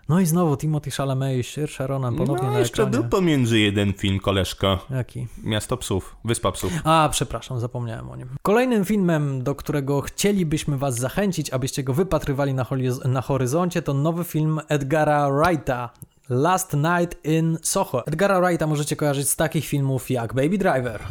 No 0.09 0.19
i 0.19 0.25
znowu 0.25 0.57
Timothy 0.57 0.91
Chalamet 0.91 1.37
i 1.37 1.43
Saoirse 1.43 1.87
Ronan 1.87 2.15
ponownie 2.15 2.47
no, 2.47 2.53
na 2.53 2.59
jeszcze 2.59 2.83
ekranie. 2.83 2.91
był 2.91 3.09
pomiędzy 3.09 3.59
jeden 3.59 3.93
film, 3.93 4.19
koleżko. 4.19 4.85
Jaki? 4.89 5.27
Miasto 5.43 5.77
Psów, 5.77 6.15
Wyspa 6.25 6.51
Psów. 6.51 6.73
A, 6.83 7.09
przepraszam, 7.11 7.59
zapomniałem 7.59 8.09
o 8.11 8.15
nim. 8.15 8.27
Kolejnym 8.41 8.85
filmem, 8.85 9.43
do 9.43 9.55
którego 9.55 10.01
chcielibyśmy 10.01 10.77
Was 10.77 10.95
zachęcić, 10.95 11.49
abyście 11.49 11.83
go 11.83 11.93
wypatrywali 11.93 12.53
na, 12.53 12.65
na 13.05 13.21
horyzoncie, 13.21 13.81
to 13.81 13.93
nowy 13.93 14.23
film 14.23 14.59
Edgara 14.67 15.29
Wrighta. 15.29 15.89
Last 16.29 16.73
Night 16.73 17.25
in 17.25 17.57
Soho. 17.61 18.07
Edgara 18.07 18.41
Wrighta 18.41 18.67
możecie 18.67 18.95
kojarzyć 18.95 19.29
z 19.29 19.35
takich 19.35 19.65
filmów 19.65 20.09
jak 20.09 20.33
Baby 20.33 20.57
Driver. 20.57 21.01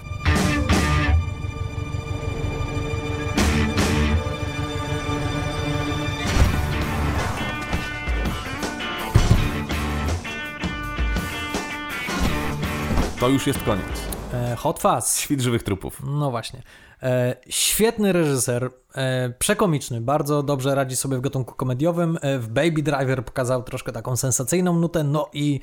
To 13.21 13.29
już 13.29 13.47
jest 13.47 13.63
koniec. 13.63 13.87
E, 14.33 14.57
Hot 14.57 14.79
Fuzz. 14.79 15.17
Świt 15.17 15.41
żywych 15.41 15.63
trupów. 15.63 16.03
No 16.07 16.31
właśnie. 16.31 16.63
E, 17.03 17.37
świetny 17.49 18.13
reżyser, 18.13 18.71
e, 18.95 19.31
przekomiczny, 19.39 20.01
bardzo 20.01 20.43
dobrze 20.43 20.75
radzi 20.75 20.97
sobie 20.97 21.17
w 21.17 21.21
gatunku 21.21 21.55
komediowym. 21.55 22.19
E, 22.23 22.39
w 22.39 22.49
Baby 22.49 22.83
Driver 22.83 23.25
pokazał 23.25 23.63
troszkę 23.63 23.93
taką 23.93 24.17
sensacyjną 24.17 24.79
nutę, 24.79 25.05
no 25.05 25.31
i 25.33 25.61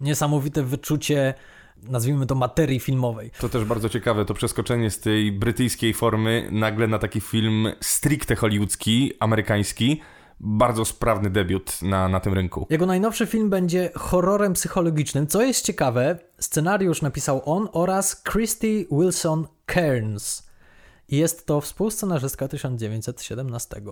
niesamowite 0.00 0.62
wyczucie, 0.62 1.34
nazwijmy 1.82 2.26
to 2.26 2.34
materii 2.34 2.80
filmowej. 2.80 3.30
To 3.40 3.48
też 3.48 3.64
bardzo 3.64 3.88
ciekawe, 3.88 4.24
to 4.24 4.34
przeskoczenie 4.34 4.90
z 4.90 5.00
tej 5.00 5.32
brytyjskiej 5.32 5.94
formy 5.94 6.48
nagle 6.52 6.86
na 6.86 6.98
taki 6.98 7.20
film 7.20 7.68
stricte 7.80 8.36
hollywoodzki, 8.36 9.12
amerykański. 9.20 10.00
Bardzo 10.40 10.84
sprawny 10.84 11.30
debiut 11.30 11.82
na, 11.82 12.08
na 12.08 12.20
tym 12.20 12.34
rynku. 12.34 12.66
Jego 12.70 12.86
najnowszy 12.86 13.26
film 13.26 13.50
będzie 13.50 13.90
horrorem 13.94 14.52
psychologicznym. 14.52 15.26
Co 15.26 15.42
jest 15.42 15.64
ciekawe, 15.64 16.18
scenariusz 16.38 17.02
napisał 17.02 17.42
on 17.44 17.68
oraz 17.72 18.22
Christy 18.22 18.86
Wilson 18.90 19.46
Cairns. 19.66 20.44
Jest 21.08 21.46
to 21.46 21.60
współscenarzystka 21.60 22.48
1917. 22.48 23.82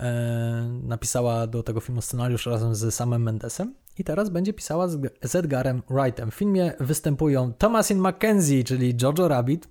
E, 0.00 0.80
napisała 0.82 1.46
do 1.46 1.62
tego 1.62 1.80
filmu 1.80 2.02
scenariusz 2.02 2.46
razem 2.46 2.74
z 2.74 2.94
Samem 2.94 3.22
Mendesem 3.22 3.74
i 3.98 4.04
teraz 4.04 4.30
będzie 4.30 4.52
pisała 4.52 4.88
z, 4.88 5.34
Edgarem 5.34 5.82
Wrightem. 5.90 6.30
W 6.30 6.34
filmie 6.34 6.72
występują 6.80 7.52
Thomasin 7.52 8.08
McKenzie, 8.08 8.64
czyli 8.64 8.94
Jojo 9.02 9.28
Rabbit, 9.28 9.68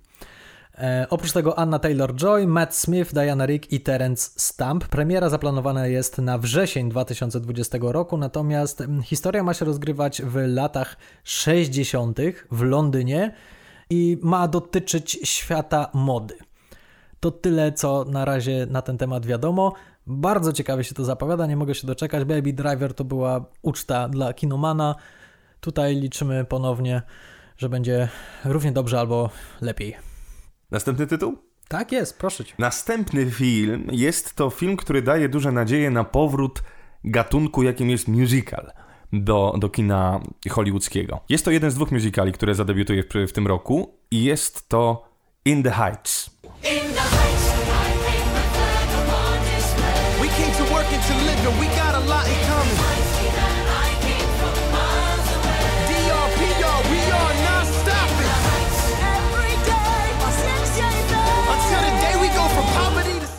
oprócz 1.10 1.32
tego 1.32 1.58
Anna 1.58 1.78
Taylor-Joy, 1.78 2.46
Matt 2.46 2.74
Smith, 2.74 3.14
Diana 3.14 3.46
Rick 3.46 3.72
i 3.72 3.80
Terence 3.80 4.30
Stamp. 4.36 4.84
Premiera 4.84 5.28
zaplanowana 5.28 5.86
jest 5.86 6.18
na 6.18 6.38
wrzesień 6.38 6.88
2020 6.88 7.78
roku, 7.80 8.18
natomiast 8.18 8.80
mm, 8.80 9.02
historia 9.02 9.42
ma 9.42 9.54
się 9.54 9.64
rozgrywać 9.64 10.22
w 10.22 10.36
latach 10.46 10.96
60. 11.24 12.18
w 12.50 12.62
Londynie 12.62 13.34
i 13.90 14.18
ma 14.22 14.48
dotyczyć 14.48 15.18
świata 15.24 15.90
mody. 15.94 16.34
To 17.20 17.30
tyle, 17.30 17.72
co 17.72 18.04
na 18.04 18.24
razie 18.24 18.66
na 18.70 18.82
ten 18.82 18.98
temat 18.98 19.26
wiadomo. 19.26 19.72
Bardzo 20.06 20.52
ciekawie 20.52 20.84
się 20.84 20.94
to 20.94 21.04
zapowiada, 21.04 21.46
nie 21.46 21.56
mogę 21.56 21.74
się 21.74 21.86
doczekać. 21.86 22.24
Baby 22.24 22.52
Driver 22.52 22.94
to 22.94 23.04
była 23.04 23.44
uczta 23.62 24.08
dla 24.08 24.32
kinomana. 24.32 24.94
Tutaj 25.60 25.96
liczymy 25.96 26.44
ponownie, 26.44 27.02
że 27.58 27.68
będzie 27.68 28.08
równie 28.44 28.72
dobrze 28.72 29.00
albo 29.00 29.30
lepiej. 29.60 30.09
Następny 30.70 31.06
tytuł? 31.06 31.38
Tak 31.68 31.92
jest, 31.92 32.18
proszę 32.18 32.44
cię. 32.44 32.54
Następny 32.58 33.30
film 33.30 33.86
jest 33.92 34.34
to 34.34 34.50
film, 34.50 34.76
który 34.76 35.02
daje 35.02 35.28
duże 35.28 35.52
nadzieje 35.52 35.90
na 35.90 36.04
powrót 36.04 36.62
gatunku, 37.04 37.62
jakim 37.62 37.90
jest 37.90 38.08
musical 38.08 38.72
do, 39.12 39.54
do 39.58 39.68
kina 39.68 40.20
hollywoodzkiego. 40.50 41.20
Jest 41.28 41.44
to 41.44 41.50
jeden 41.50 41.70
z 41.70 41.74
dwóch 41.74 41.92
musicali, 41.92 42.32
które 42.32 42.54
zadebiutuje 42.54 43.02
w, 43.02 43.06
w 43.28 43.32
tym 43.32 43.46
roku 43.46 43.98
i 44.10 44.24
jest 44.24 44.68
to 44.68 45.08
In 45.44 45.62
the 45.62 45.70
Heights. 45.70 46.30
We 50.20 50.28
came 50.28 50.52
to 50.58 50.64
work 50.74 50.86
and 50.92 51.06
to 51.08 51.14
live, 51.14 51.46
and 51.46 51.56
we 51.60 51.79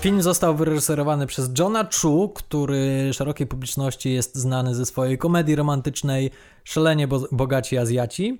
Film 0.01 0.21
został 0.21 0.55
wyreżyserowany 0.55 1.27
przez 1.27 1.51
Johna 1.59 1.87
Chu, 2.01 2.29
który 2.29 3.13
szerokiej 3.13 3.47
publiczności 3.47 4.13
jest 4.13 4.35
znany 4.35 4.75
ze 4.75 4.85
swojej 4.85 5.17
komedii 5.17 5.55
romantycznej 5.55 6.31
Szalenie 6.63 7.07
bo 7.07 7.19
bogaci 7.31 7.77
Azjaci. 7.77 8.39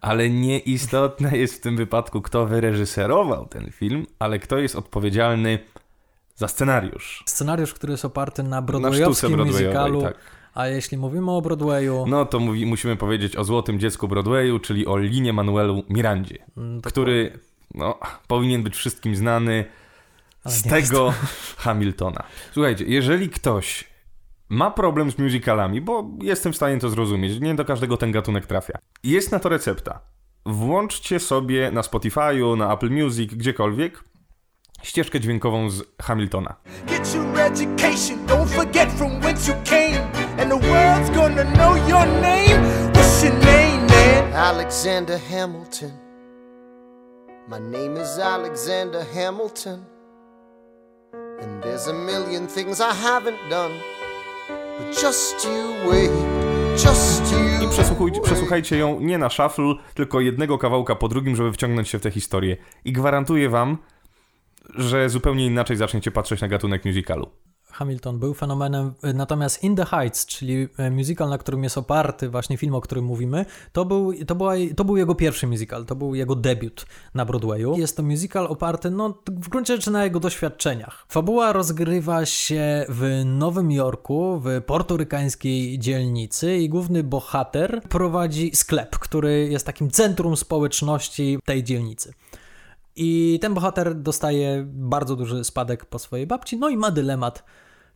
Ale 0.00 0.30
nieistotne 0.30 1.36
jest 1.38 1.54
w 1.54 1.60
tym 1.60 1.76
wypadku, 1.76 2.22
kto 2.22 2.46
wyreżyserował 2.46 3.46
ten 3.46 3.70
film, 3.70 4.06
ale 4.18 4.38
kto 4.38 4.58
jest 4.58 4.76
odpowiedzialny 4.76 5.58
za 6.36 6.48
scenariusz. 6.48 7.22
Scenariusz, 7.26 7.74
który 7.74 7.90
jest 7.92 8.04
oparty 8.04 8.42
na 8.42 8.48
Na 8.48 8.62
broadwayowskim 8.62 9.32
broadwayowej, 9.32 9.66
musicalu. 9.66 10.02
tak. 10.02 10.14
A 10.54 10.66
jeśli 10.66 10.98
mówimy 10.98 11.30
o 11.30 11.42
Broadwayu, 11.42 12.04
No 12.08 12.24
to 12.26 12.38
mówi, 12.40 12.66
musimy 12.66 12.96
powiedzieć 12.96 13.36
o 13.36 13.44
złotym 13.44 13.80
dziecku 13.80 14.08
Broadwayu, 14.08 14.58
czyli 14.58 14.86
o 14.86 14.98
Linie 14.98 15.32
Manuelu 15.32 15.82
Mirandzie, 15.88 16.38
Mm, 16.56 16.80
który 16.80 17.38
no, 17.74 17.98
powinien 18.28 18.62
być 18.62 18.74
wszystkim 18.76 19.16
znany 19.16 19.64
Ale 20.44 20.54
z 20.54 20.62
tego 20.62 21.14
Hamiltona. 21.64 22.22
Słuchajcie, 22.52 22.84
jeżeli 22.88 23.28
ktoś 23.28 23.90
ma 24.48 24.70
problem 24.70 25.10
z 25.10 25.18
musicalami, 25.18 25.80
bo 25.80 26.10
jestem 26.22 26.52
w 26.52 26.56
stanie 26.56 26.78
to 26.78 26.90
zrozumieć, 26.90 27.40
nie 27.40 27.54
do 27.54 27.64
każdego 27.64 27.96
ten 27.96 28.12
gatunek 28.12 28.46
trafia. 28.46 28.78
Jest 29.02 29.32
na 29.32 29.38
to 29.38 29.48
recepta. 29.48 30.00
Włączcie 30.46 31.20
sobie 31.20 31.70
na 31.70 31.80
Spotify'u, 31.80 32.56
na 32.58 32.72
Apple 32.74 32.90
Music, 32.90 33.34
gdziekolwiek 33.34 34.04
ścieżkę 34.82 35.20
dźwiękową 35.20 35.70
z 35.70 35.82
Hamiltona. 36.02 36.54
get 36.86 37.14
your 37.14 37.40
education. 37.40 38.26
Don't 38.26 38.46
forget 38.48 38.92
from 38.92 39.20
whence 39.20 39.48
you 39.52 39.56
came, 39.64 40.00
and 40.38 40.50
the 40.50 40.68
world's 40.68 41.10
gonna 41.14 41.44
know 41.44 41.76
your 41.88 42.06
name. 42.06 42.62
What's 42.92 43.24
your 43.24 43.34
name, 43.34 43.86
man? 43.86 44.32
Alexander 44.34 45.18
Hamilton. 45.30 45.90
My 47.48 47.58
name 47.78 48.02
is 48.02 48.18
Alexander 48.18 49.04
Hamilton. 49.14 49.84
And 51.42 51.62
there's 51.62 51.88
a 51.88 51.92
million 51.92 52.46
things 52.46 52.80
I 52.80 52.92
haven't 52.92 53.50
done. 53.50 53.72
But 54.78 55.02
just 55.02 55.44
you 55.44 55.90
wait, 55.90 56.10
just 56.72 57.32
you. 57.32 57.66
I 57.66 57.70
przesłuchujcie, 57.70 58.20
przesłuchajcie 58.20 58.78
ją 58.78 59.00
nie 59.00 59.18
na 59.18 59.30
shuffle, 59.30 59.74
tylko 59.94 60.20
jednego 60.20 60.58
kawałka 60.58 60.94
po 60.94 61.08
drugim, 61.08 61.36
żeby 61.36 61.52
wciągnąć 61.52 61.88
się 61.88 61.98
w 61.98 62.02
tę 62.02 62.10
historię. 62.10 62.56
I 62.84 62.92
gwarantuję 62.92 63.48
wam, 63.48 63.78
że 64.74 65.08
zupełnie 65.08 65.46
inaczej 65.46 65.76
zaczniecie 65.76 66.10
patrzeć 66.10 66.40
na 66.40 66.48
gatunek 66.48 66.84
musicalu. 66.84 67.30
Hamilton 67.72 68.18
był 68.18 68.34
fenomenem, 68.34 68.92
natomiast 69.14 69.64
In 69.64 69.76
the 69.76 69.84
Heights, 69.84 70.26
czyli 70.26 70.68
e, 70.78 70.90
musical, 70.90 71.28
na 71.28 71.38
którym 71.38 71.64
jest 71.64 71.78
oparty 71.78 72.28
właśnie 72.28 72.56
film, 72.56 72.74
o 72.74 72.80
którym 72.80 73.04
mówimy, 73.04 73.46
to 73.72 73.84
był, 73.84 74.12
to, 74.26 74.34
była, 74.34 74.54
to 74.76 74.84
był 74.84 74.96
jego 74.96 75.14
pierwszy 75.14 75.46
musical, 75.46 75.84
to 75.86 75.94
był 75.94 76.14
jego 76.14 76.34
debiut 76.34 76.86
na 77.14 77.24
Broadwayu. 77.24 77.76
Jest 77.78 77.96
to 77.96 78.02
musical 78.02 78.46
oparty, 78.46 78.90
no 78.90 79.14
w 79.26 79.48
gruncie 79.48 79.76
rzeczy 79.76 79.90
na 79.90 80.04
jego 80.04 80.20
doświadczeniach. 80.20 81.06
Fabuła 81.08 81.52
rozgrywa 81.52 82.26
się 82.26 82.86
w 82.88 83.22
Nowym 83.24 83.72
Jorku, 83.72 84.40
w 84.44 84.62
portorykańskiej 84.66 85.78
dzielnicy 85.78 86.56
i 86.56 86.68
główny 86.68 87.02
bohater 87.02 87.82
prowadzi 87.88 88.50
sklep, 88.54 88.98
który 88.98 89.48
jest 89.50 89.66
takim 89.66 89.90
centrum 89.90 90.36
społeczności 90.36 91.38
tej 91.44 91.64
dzielnicy. 91.64 92.12
I 92.96 93.38
ten 93.42 93.54
bohater 93.54 93.94
dostaje 93.94 94.64
bardzo 94.66 95.16
duży 95.16 95.44
spadek 95.44 95.84
po 95.84 95.98
swojej 95.98 96.26
babci, 96.26 96.56
no 96.56 96.68
i 96.68 96.76
ma 96.76 96.90
dylemat, 96.90 97.44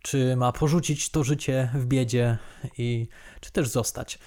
czy 0.03 0.37
ma 0.37 0.53
porzucić 0.53 1.11
to 1.11 1.25
życie 1.25 1.71
w 1.75 1.87
biedzie 1.87 2.39
i 2.79 3.09
czy 3.41 3.53
też 3.53 3.69
zostać. 3.69 4.19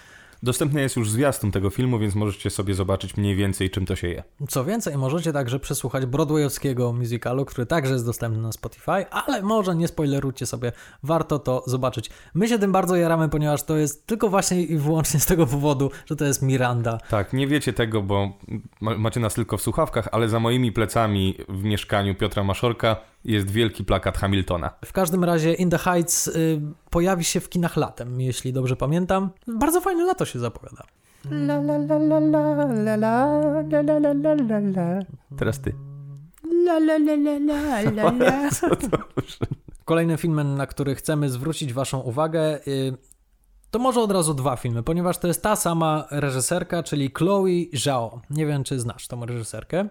Dostępny 0.44 0.82
jest 0.82 0.96
już 0.96 1.10
zwiastun 1.12 1.51
tego 1.51 1.70
filmu, 1.70 2.00
więc 2.00 2.15
możecie 2.15 2.50
sobie 2.50 2.74
zobaczyć 2.74 3.17
mniej 3.17 3.36
więcej, 3.36 3.70
czym 3.70 3.86
to 3.86 3.96
się 3.96 4.08
je. 4.08 4.24
Co 4.50 4.65
więcej, 4.65 4.98
możecie 4.98 5.34
także 5.34 5.60
przesłuchać 5.60 6.06
broadwayowskiego 6.06 6.94
musicalu, 6.94 7.46
który 7.46 7.65
także 7.65 7.94
jest 7.94 8.06
dostępny 8.06 8.41
na 8.41 8.51
Spotify, 8.51 9.10
ale 9.10 9.41
może 9.41 9.75
nie 9.75 9.88
spoilerujcie 9.88 10.46
sobie, 10.46 10.72
warto 11.03 11.39
to 11.39 11.63
zobaczyć. 11.67 12.10
My 12.34 12.48
się 12.48 12.60
tym 12.60 12.72
bardzo 12.72 12.96
jaramy, 12.96 13.29
ponieważ 13.29 13.63
to 13.63 13.77
jest 13.77 14.08
tylko 14.08 14.29
właśnie 14.29 14.63
i 14.63 14.77
wyłącznie 14.77 15.20
z 15.20 15.25
tego 15.25 15.48
powodu, 15.48 15.91
że 16.06 16.15
to 16.15 16.25
jest 16.25 16.41
Miranda. 16.41 16.98
Tak, 17.10 17.34
nie 17.34 17.48
wiecie 17.48 17.74
tego, 17.74 18.01
bo 18.01 18.38
macie 18.82 19.20
nas 19.20 19.34
tylko 19.34 19.58
w 19.58 19.62
słuchawkach, 19.62 20.08
ale 20.12 20.29
za 20.29 20.39
moimi 20.39 20.72
plecami 20.72 21.36
w 21.50 21.63
mieszkaniu 21.63 22.15
Piotra 22.15 22.44
Maszorka 22.44 22.96
jest 23.28 23.52
wielki 23.52 23.86
plakat 23.86 24.18
Hamiltona. 24.18 24.72
W 24.86 24.94
każdym 24.94 25.24
razie 25.24 25.54
In 25.54 25.70
the 25.70 25.78
Heights 25.78 26.28
y, 26.28 26.62
pojawi 26.90 27.24
się 27.24 27.40
w 27.40 27.50
kinach 27.50 27.78
latem, 27.78 28.22
jeśli 28.22 28.54
dobrze 28.54 28.76
pamiętam. 28.76 29.30
Bardzo 29.48 29.82
fajne 29.82 30.06
lato 30.06 30.26
się 30.26 30.40
zapowiada. 30.40 30.84
La, 31.32 31.56
la, 31.56 31.78
la, 31.78 31.98
la, 31.98 32.20
la, 32.20 32.66
la, 32.66 32.96
la, 32.96 33.82
la, 33.82 34.14
la, 34.14 34.34
la, 34.34 34.60
la. 34.60 35.00
Teraz 35.38 35.62
ty. 35.62 35.74
La, 36.66 36.80
la, 36.80 36.98
la, 36.98 37.16
la, 37.16 37.40
la, 37.40 37.82
la, 37.82 38.12
la. 38.12 38.50
Kolejnym 39.86 40.18
filmem, 40.18 40.56
na 40.56 40.68
który 40.68 40.96
chcemy 40.96 41.30
zwrócić 41.30 41.74
Waszą 41.74 42.00
uwagę, 42.00 42.68
y, 42.68 42.98
to 43.72 43.80
może 43.80 44.02
od 44.02 44.12
razu 44.12 44.34
dwa 44.34 44.56
filmy, 44.56 44.84
ponieważ 44.84 45.18
to 45.18 45.28
jest 45.28 45.44
ta 45.44 45.56
sama 45.56 46.08
reżyserka, 46.12 46.84
czyli 46.84 47.12
Chloe 47.18 47.50
Zhao. 47.74 48.22
Nie 48.30 48.46
wiem, 48.46 48.64
czy 48.64 48.80
znasz 48.80 49.08
tą 49.08 49.26
reżyserkę. 49.26 49.90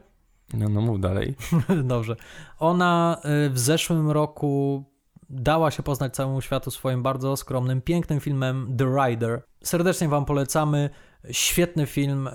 No, 0.55 0.69
no 0.69 0.81
mów 0.81 1.01
dalej. 1.01 1.35
Dobrze. 1.85 2.17
Ona 2.59 3.21
y, 3.47 3.51
w 3.51 3.59
zeszłym 3.59 4.11
roku 4.11 4.85
dała 5.31 5.71
się 5.71 5.83
poznać 5.83 6.15
całemu 6.15 6.41
światu 6.41 6.71
swoim 6.71 7.03
bardzo 7.03 7.37
skromnym, 7.37 7.83
pięknym 7.83 8.21
filmem 8.21 8.77
The 8.79 8.85
Rider. 8.85 9.43
Serdecznie 9.65 10.09
Wam 10.09 10.25
polecamy. 10.25 10.91
Świetny 11.31 11.87
film, 11.87 12.27
y, 12.27 12.31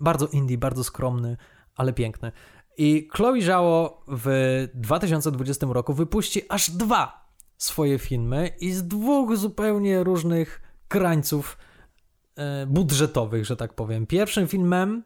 bardzo 0.00 0.26
indie, 0.26 0.58
bardzo 0.58 0.84
skromny, 0.84 1.36
ale 1.76 1.92
piękny. 1.92 2.32
I 2.78 3.08
Chloe 3.12 3.42
Zhao 3.42 4.04
w 4.08 4.66
2020 4.74 5.66
roku 5.70 5.94
wypuści 5.94 6.42
aż 6.48 6.70
dwa 6.70 7.28
swoje 7.56 7.98
filmy 7.98 8.50
i 8.60 8.72
z 8.72 8.88
dwóch 8.88 9.36
zupełnie 9.36 10.04
różnych 10.04 10.62
krańców 10.88 11.58
y, 12.62 12.66
budżetowych, 12.66 13.44
że 13.44 13.56
tak 13.56 13.74
powiem. 13.74 14.06
Pierwszym 14.06 14.48
filmem 14.48 15.02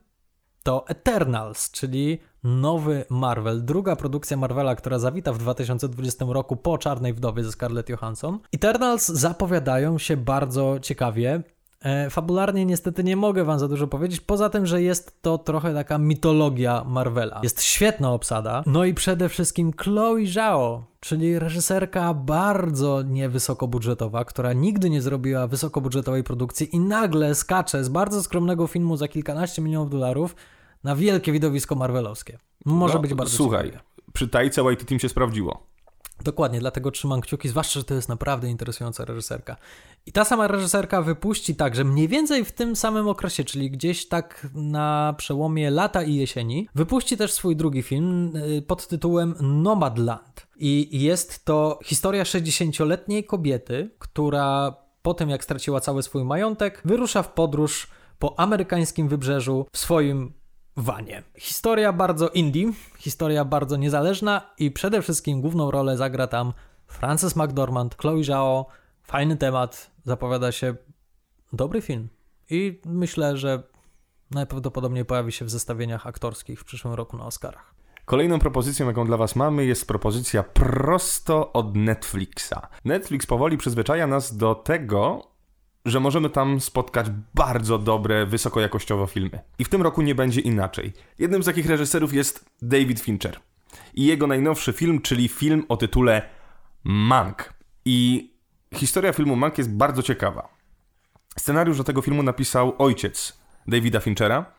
to 0.63 0.89
Eternals, 0.89 1.71
czyli 1.71 2.19
nowy 2.45 3.05
Marvel, 3.11 3.65
druga 3.65 3.97
produkcja 3.97 4.37
Marvela, 4.37 4.75
która 4.75 4.99
zawita 4.99 5.33
w 5.33 5.39
2020 5.39 6.25
roku 6.29 6.57
po 6.57 6.79
Czarnej 6.79 7.15
Wdowie 7.15 7.45
ze 7.45 7.53
Scarlett 7.53 7.89
Johansson. 7.89 8.39
Eternals 8.53 9.07
zapowiadają 9.07 9.99
się 9.99 10.17
bardzo 10.17 10.79
ciekawie. 10.83 11.43
E, 11.83 12.11
fabularnie 12.11 12.65
niestety 12.65 13.05
nie 13.05 13.17
mogę 13.17 13.45
wam 13.45 13.59
za 13.59 13.69
dużo 13.69 13.87
powiedzieć, 13.87 14.21
poza 14.21 14.51
tym, 14.51 14.67
że 14.67 14.83
jest 14.83 15.23
to 15.23 15.39
trochę 15.39 15.75
taka 15.75 15.99
mitologia 15.99 16.85
Marvela. 16.87 17.41
Jest 17.43 17.63
świetna 17.63 18.13
obsada, 18.13 18.63
no 18.67 18.85
i 18.85 18.95
przede 18.95 19.29
wszystkim 19.29 19.73
Chloe 19.73 20.27
Zhao, 20.27 20.85
czyli 21.01 21.39
reżyserka 21.39 22.15
bardzo 22.15 23.03
niewysokobudżetowa, 23.03 24.25
która 24.25 24.53
nigdy 24.53 24.91
nie 24.91 25.03
zrobiła 25.03 25.47
wysokobudżetowej 25.47 26.25
produkcji 26.25 26.77
i 26.77 26.81
nagle 26.81 27.35
skacze 27.35 27.85
z 27.85 27.89
bardzo 27.89 28.23
skromnego 28.23 28.67
filmu 28.67 28.97
za 28.97 29.09
kilkanaście 29.09 29.63
milionów 29.63 29.91
dolarów 29.91 30.37
na 30.85 30.97
wielkie 30.97 31.33
widowisko 31.33 31.75
marvelowskie. 31.75 32.39
Może 32.65 32.95
no, 32.95 33.01
być 33.01 33.15
bardzo 33.15 33.37
Słuchaj, 33.37 33.67
ciekawie. 33.67 33.85
przy 34.13 34.29
Tajce 34.29 34.63
White 34.63 34.85
Team 34.85 34.99
się 35.01 35.09
sprawdziło. 35.09 35.73
Dokładnie, 36.25 36.61
dlatego 36.61 36.91
trzymam 36.91 37.21
kciuki, 37.21 37.49
zwłaszcza, 37.49 37.81
że 37.81 37.85
to 37.85 37.95
jest 37.95 38.09
naprawdę 38.09 38.49
interesująca 38.49 39.05
reżyserka. 39.05 39.57
I 40.07 40.13
ta 40.13 40.25
sama 40.25 40.49
reżyserka 40.49 41.03
wypuści 41.03 41.55
także 41.55 41.85
mniej 41.85 42.09
więcej 42.09 42.45
w 42.45 42.53
tym 42.53 42.77
samym 42.77 43.09
okresie, 43.09 43.45
czyli 43.45 43.71
gdzieś 43.71 44.09
tak 44.09 44.47
na 44.55 45.15
przełomie 45.19 45.71
lata 45.71 46.03
i 46.03 46.15
jesieni, 46.15 46.69
wypuści 46.75 47.17
też 47.17 47.33
swój 47.33 47.57
drugi 47.57 47.83
film 47.83 48.37
y, 48.37 48.63
pod 48.63 48.89
tytułem 48.89 49.35
Nomadland. 49.41 50.47
I 50.57 51.03
jest 51.03 51.45
to 51.45 51.79
historia 51.85 52.23
60-letniej 52.23 53.25
kobiety, 53.25 53.91
która 53.99 54.77
po 55.03 55.15
tym 55.15 55.31
jak 55.31 55.45
straciła 55.45 55.81
cały 55.81 56.03
swój 56.03 56.25
majątek, 56.25 56.83
wyrusza 56.85 57.23
w 57.23 57.33
podróż 57.33 57.89
po 58.19 58.41
amerykańskim 58.41 59.09
wybrzeżu 59.09 59.67
w 59.73 59.79
swoim 59.79 60.33
wanie. 60.77 61.23
Historia 61.39 61.93
bardzo 61.93 62.29
indie, 62.29 62.73
historia 62.99 63.45
bardzo 63.45 63.77
niezależna 63.77 64.51
i 64.59 64.71
przede 64.71 65.03
wszystkim 65.03 65.41
główną 65.41 65.71
rolę 65.71 65.97
zagra 65.97 66.27
tam 66.27 66.53
Frances 66.87 67.37
McDormand, 67.37 67.97
Chloe 67.97 68.25
Zhao. 68.25 68.67
Fajny 69.03 69.37
temat, 69.37 69.91
zapowiada 70.05 70.53
się 70.53 70.75
dobry 71.53 71.83
film. 71.83 72.09
I 72.51 72.81
myślę, 72.87 73.37
że 73.37 73.63
najprawdopodobniej 74.31 75.05
pojawi 75.05 75.33
się 75.33 75.45
w 75.45 75.51
zestawieniach 75.51 76.07
aktorskich 76.07 76.61
w 76.61 76.65
przyszłym 76.65 76.95
roku 76.95 77.17
na 77.17 77.27
Oscarach. 77.27 77.75
Kolejną 78.05 78.39
propozycją, 78.39 78.87
jaką 78.87 79.07
dla 79.07 79.17
Was 79.17 79.37
mamy, 79.37 79.65
jest 79.65 79.89
propozycja 79.89 80.43
prosto 80.43 81.53
od 81.53 81.77
Netflixa. 81.77 82.55
Netflix 82.85 83.27
powoli 83.27 83.59
przyzwyczaja 83.59 84.07
nas 84.07 84.37
do 84.37 84.55
tego, 84.55 85.32
że 85.85 86.01
możemy 86.01 86.31
tam 86.31 86.61
spotkać 86.61 87.07
bardzo 87.35 87.79
dobre, 87.79 88.27
wysokojakościowo 88.27 89.07
filmy. 89.07 89.41
I 89.59 89.65
w 89.65 89.69
tym 89.69 89.83
roku 89.83 90.03
nie 90.03 90.15
będzie 90.15 90.41
inaczej. 90.41 90.93
Jednym 91.19 91.43
z 91.43 91.47
takich 91.47 91.67
reżyserów 91.67 92.15
jest 92.15 92.45
David 92.63 93.01
Fincher. 93.01 93.41
I 93.95 94.07
jego 94.07 94.27
najnowszy 94.27 94.73
film, 94.73 95.01
czyli 95.01 95.29
film 95.29 95.65
o 95.69 95.77
tytule 95.77 96.23
Mank. 96.85 97.55
I 97.85 98.31
historia 98.75 99.13
filmu 99.13 99.37
Mank 99.37 99.59
jest 99.59 99.71
bardzo 99.71 100.03
ciekawa. 100.03 100.49
Scenariusz 101.39 101.79
do 101.79 101.85
tego 101.85 102.03
filmu 102.03 102.23
napisał 102.23 102.75
ojciec 102.79 103.39
Davida 103.67 104.01
Finchera, 104.01 104.53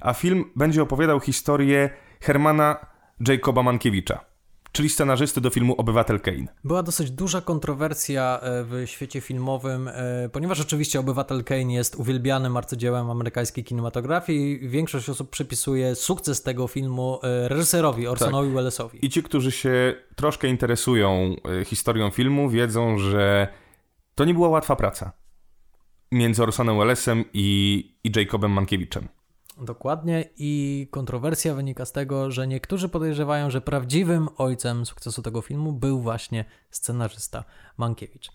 a 0.00 0.14
film 0.14 0.44
będzie 0.56 0.82
opowiadał 0.82 1.20
historię 1.20 1.90
Hermana 2.20 2.86
Jacoba 3.28 3.62
Mankiewicza 3.62 4.29
czyli 4.72 4.88
scenarzysty 4.88 5.40
do 5.40 5.50
filmu 5.50 5.74
Obywatel 5.74 6.20
Kane. 6.20 6.46
Była 6.64 6.82
dosyć 6.82 7.10
duża 7.10 7.40
kontrowersja 7.40 8.40
e, 8.42 8.64
w 8.64 8.82
świecie 8.86 9.20
filmowym, 9.20 9.88
e, 9.88 10.28
ponieważ 10.32 10.60
oczywiście 10.60 11.00
Obywatel 11.00 11.44
Kane 11.44 11.72
jest 11.72 11.96
uwielbianym 11.96 12.56
arcydziełem 12.56 13.10
amerykańskiej 13.10 13.64
kinematografii. 13.64 14.68
Większość 14.68 15.08
osób 15.08 15.30
przypisuje 15.30 15.94
sukces 15.94 16.42
tego 16.42 16.68
filmu 16.68 17.20
e, 17.22 17.48
reżyserowi 17.48 18.06
Orsonowi 18.06 18.48
tak. 18.48 18.54
Wellesowi. 18.54 19.06
I 19.06 19.10
ci, 19.10 19.22
którzy 19.22 19.52
się 19.52 19.94
troszkę 20.16 20.48
interesują 20.48 21.36
historią 21.64 22.10
filmu, 22.10 22.50
wiedzą, 22.50 22.98
że 22.98 23.48
to 24.14 24.24
nie 24.24 24.34
była 24.34 24.48
łatwa 24.48 24.76
praca 24.76 25.12
między 26.12 26.42
Orsonem 26.42 26.78
Wellesem 26.78 27.24
i, 27.32 27.90
i 28.04 28.12
Jacobem 28.16 28.50
Mankiewiczem. 28.50 29.08
Dokładnie 29.60 30.24
i 30.36 30.88
kontrowersja 30.90 31.54
wynika 31.54 31.84
z 31.84 31.92
tego, 31.92 32.30
że 32.30 32.46
niektórzy 32.46 32.88
podejrzewają, 32.88 33.50
że 33.50 33.60
prawdziwym 33.60 34.28
ojcem 34.36 34.86
sukcesu 34.86 35.22
tego 35.22 35.40
filmu 35.40 35.72
był 35.72 36.00
właśnie 36.00 36.44
scenarzysta 36.70 37.44
Mankiewicz. 37.76 38.32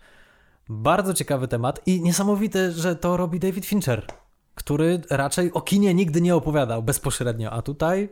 Bardzo 0.68 1.14
ciekawy 1.14 1.48
temat 1.48 1.80
i 1.86 2.00
niesamowite, 2.02 2.72
że 2.72 2.96
to 2.96 3.16
robi 3.16 3.40
David 3.40 3.66
Fincher, 3.66 4.06
który 4.54 5.00
raczej 5.10 5.52
o 5.52 5.60
kinie 5.60 5.94
nigdy 5.94 6.20
nie 6.20 6.36
opowiadał 6.36 6.82
bezpośrednio, 6.82 7.50
a 7.50 7.62
tutaj 7.62 8.08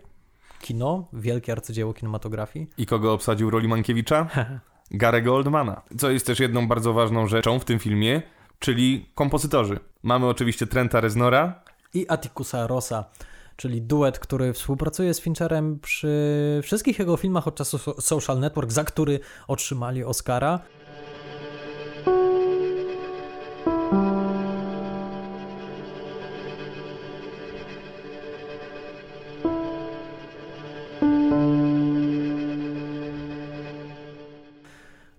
kino, 0.61 1.09
wielkie 1.12 1.53
arcydzieło 1.53 1.94
kinematografii. 1.94 2.70
I 2.79 2.87
kogo 2.87 3.12
obsadził 3.12 3.50
roli 3.50 3.68
Mankiewicza? 3.68 4.29
Garego 4.90 5.35
Oldmana, 5.35 5.83
co 5.98 6.11
jest 6.11 6.27
też 6.27 6.40
jedną 6.40 6.68
bardzo 6.68 6.92
ważną 6.92 7.27
rzeczą 7.27 7.59
w 7.59 7.64
tym 7.64 7.79
filmie, 7.79 8.22
czyli 8.59 9.07
kompozytorzy. 9.14 9.79
Mamy 10.03 10.27
oczywiście 10.27 10.66
Trenta 10.66 11.00
Reznora, 11.00 11.63
i 11.94 12.09
Atticusa 12.09 12.66
Rossa, 12.66 13.04
czyli 13.57 13.83
duet, 13.83 14.18
który 14.18 14.52
współpracuje 14.52 15.14
z 15.14 15.20
Fincherem 15.20 15.78
przy 15.80 16.61
wszystkich 16.62 16.98
jego 16.98 17.16
filmach 17.16 17.48
od 17.48 17.54
czasu 17.54 17.78
Social 18.00 18.40
Network, 18.40 18.72
za 18.72 18.85
który 18.85 19.20
otrzymali 19.48 20.04
Oscara. 20.04 20.61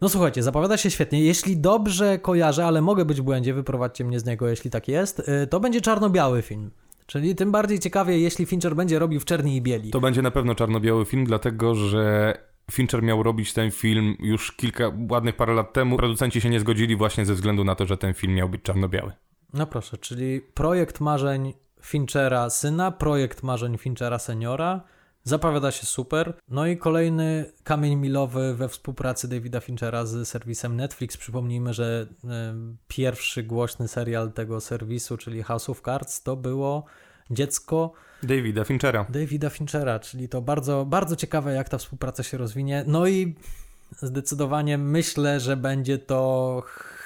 No 0.06 0.10
słuchajcie, 0.10 0.44
zapowiada 0.44 0.78
się 0.78 0.92
świetnie. 0.92 1.22
Jeśli 1.22 1.58
dobrze 1.58 2.20
kojarzę, 2.20 2.66
ale 2.66 2.82
mogę 2.82 3.06
być 3.06 3.22
w 3.22 3.24
błędzie, 3.24 3.54
wyprowadźcie 3.54 4.06
mnie 4.06 4.20
z 4.20 4.26
niego, 4.26 4.48
jeśli 4.48 4.72
tak 4.72 4.88
jest, 4.88 5.20
y, 5.20 5.48
to 5.48 5.60
będzie 5.60 5.82
czarno-biały 5.82 6.42
film. 6.42 6.72
Czyli 7.06 7.36
tym 7.36 7.52
bardziej 7.52 7.80
ciekawie, 7.80 8.20
jeśli 8.20 8.46
Fincher 8.46 8.76
będzie 8.76 9.00
robił 9.00 9.20
w 9.20 9.26
czerni 9.26 9.56
i 9.56 9.62
bieli. 9.62 9.92
To 9.92 10.00
będzie 10.00 10.22
na 10.22 10.32
pewno 10.32 10.56
czarno-biały 10.56 11.06
film, 11.06 11.26
dlatego 11.26 11.76
że 11.76 12.34
Fincher 12.72 13.04
miał 13.04 13.24
robić 13.24 13.54
ten 13.54 13.72
film 13.72 14.16
już 14.20 14.52
kilka, 14.52 14.92
ładnych 15.10 15.36
parę 15.36 15.54
lat 15.54 15.74
temu. 15.74 15.98
Producenci 15.98 16.42
się 16.42 16.50
nie 16.50 16.60
zgodzili 16.60 16.96
właśnie 16.96 17.26
ze 17.26 17.34
względu 17.34 17.64
na 17.64 17.76
to, 17.76 17.86
że 17.86 17.98
ten 17.98 18.14
film 18.14 18.34
miał 18.34 18.50
być 18.50 18.62
czarno-biały. 18.62 19.12
No 19.54 19.68
proszę, 19.68 19.98
czyli 19.98 20.42
projekt 20.42 21.00
marzeń 21.00 21.54
Finchera 21.82 22.50
syna, 22.50 22.92
projekt 22.92 23.44
marzeń 23.44 23.78
Finchera 23.78 24.20
seniora. 24.20 24.82
Zapowiada 25.28 25.72
się 25.72 25.86
super. 25.86 26.34
No 26.50 26.68
i 26.68 26.78
kolejny 26.78 27.52
kamień 27.64 27.96
milowy 27.96 28.56
we 28.56 28.70
współpracy 28.70 29.28
Davida 29.28 29.60
Finchera 29.60 30.06
z 30.06 30.28
serwisem 30.28 30.76
Netflix. 30.76 31.18
Przypomnijmy, 31.18 31.74
że 31.74 32.08
y, 32.24 32.28
pierwszy 32.88 33.44
głośny 33.44 33.88
serial 33.88 34.32
tego 34.32 34.62
serwisu, 34.62 35.18
czyli 35.18 35.44
House 35.44 35.70
of 35.70 35.82
Cards, 35.82 36.24
to 36.24 36.36
było 36.36 36.86
dziecko 37.30 37.92
Davida 38.24 38.64
Finchera. 38.64 39.06
Davida 39.10 39.50
Finchera, 39.50 40.00
czyli 40.00 40.30
to 40.30 40.42
bardzo, 40.42 40.86
bardzo 40.86 41.16
ciekawe, 41.16 41.54
jak 41.54 41.70
ta 41.70 41.78
współpraca 41.78 42.24
się 42.24 42.38
rozwinie. 42.38 42.84
No 42.88 43.08
i 43.08 43.36
zdecydowanie 43.98 44.78
myślę, 44.78 45.40
że 45.40 45.58
będzie 45.58 45.98
to 45.98 46.62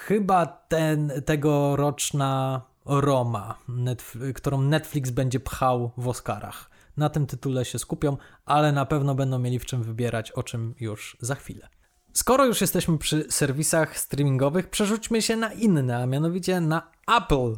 chyba 0.06 0.46
ten 0.46 1.12
tegoroczna 1.26 2.62
Roma, 2.86 3.56
Netf- 3.70 4.34
którą 4.34 4.62
Netflix 4.62 5.10
będzie 5.10 5.40
pchał 5.40 5.92
w 5.98 6.08
Oscarach. 6.08 6.69
Na 7.00 7.10
tym 7.10 7.28
tytule 7.28 7.66
się 7.66 7.80
skupią, 7.80 8.18
ale 8.46 8.72
na 8.72 8.86
pewno 8.86 9.16
będą 9.16 9.40
mieli 9.40 9.60
w 9.60 9.66
czym 9.66 9.84
wybierać, 9.84 10.32
o 10.32 10.44
czym 10.44 10.76
już 10.80 11.18
za 11.20 11.36
chwilę. 11.36 11.70
Skoro 12.14 12.46
już 12.46 12.62
jesteśmy 12.62 12.98
przy 12.98 13.26
serwisach 13.30 13.98
streamingowych, 13.98 14.70
przerzućmy 14.70 15.22
się 15.22 15.36
na 15.36 15.54
inne, 15.54 15.98
a 15.98 16.06
mianowicie 16.06 16.62
na 16.62 16.92
Apple. 17.18 17.56